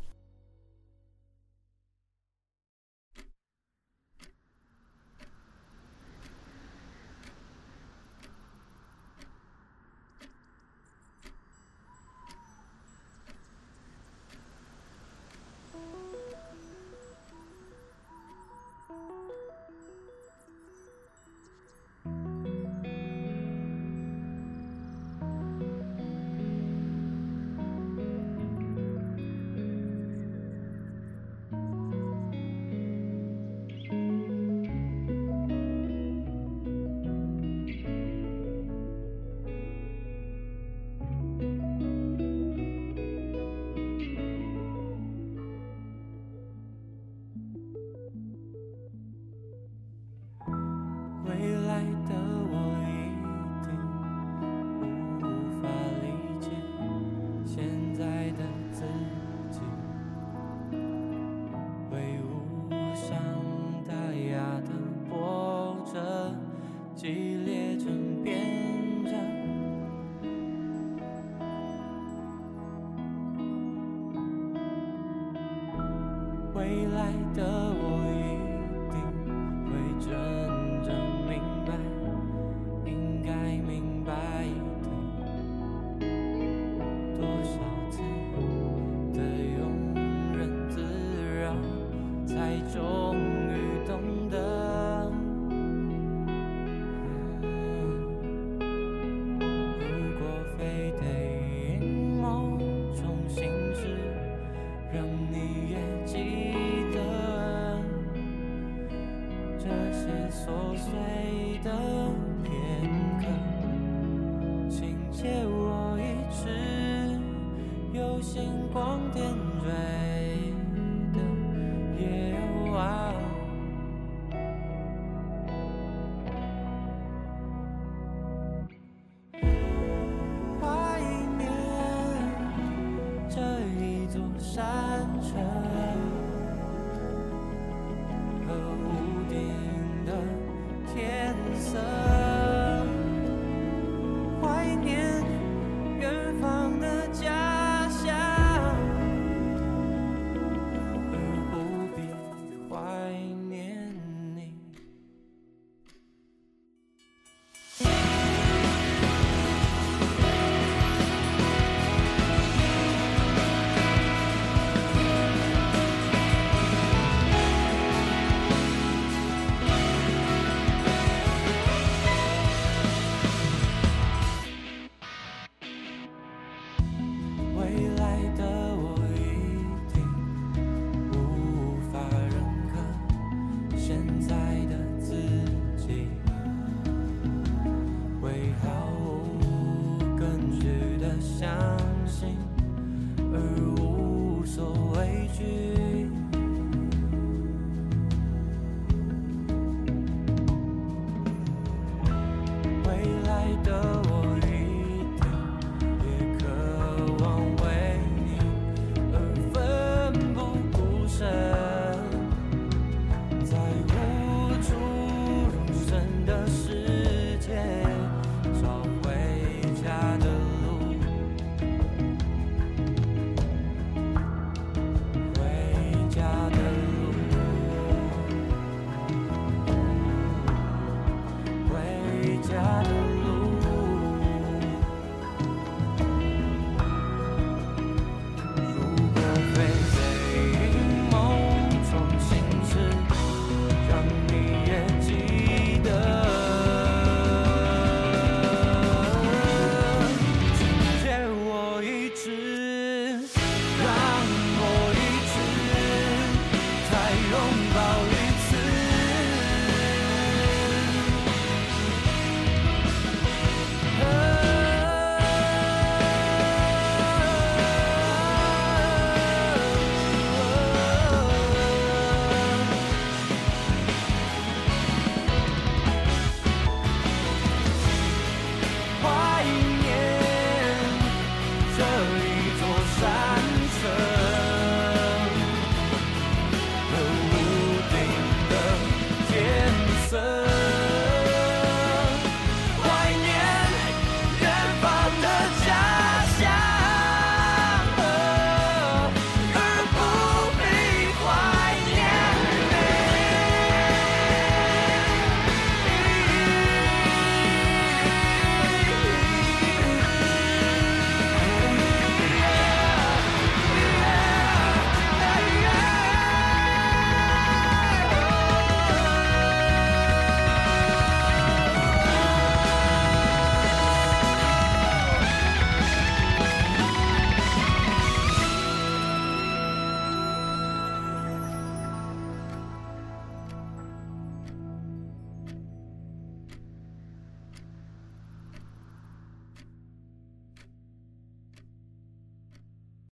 [232.62, 233.01] 家的。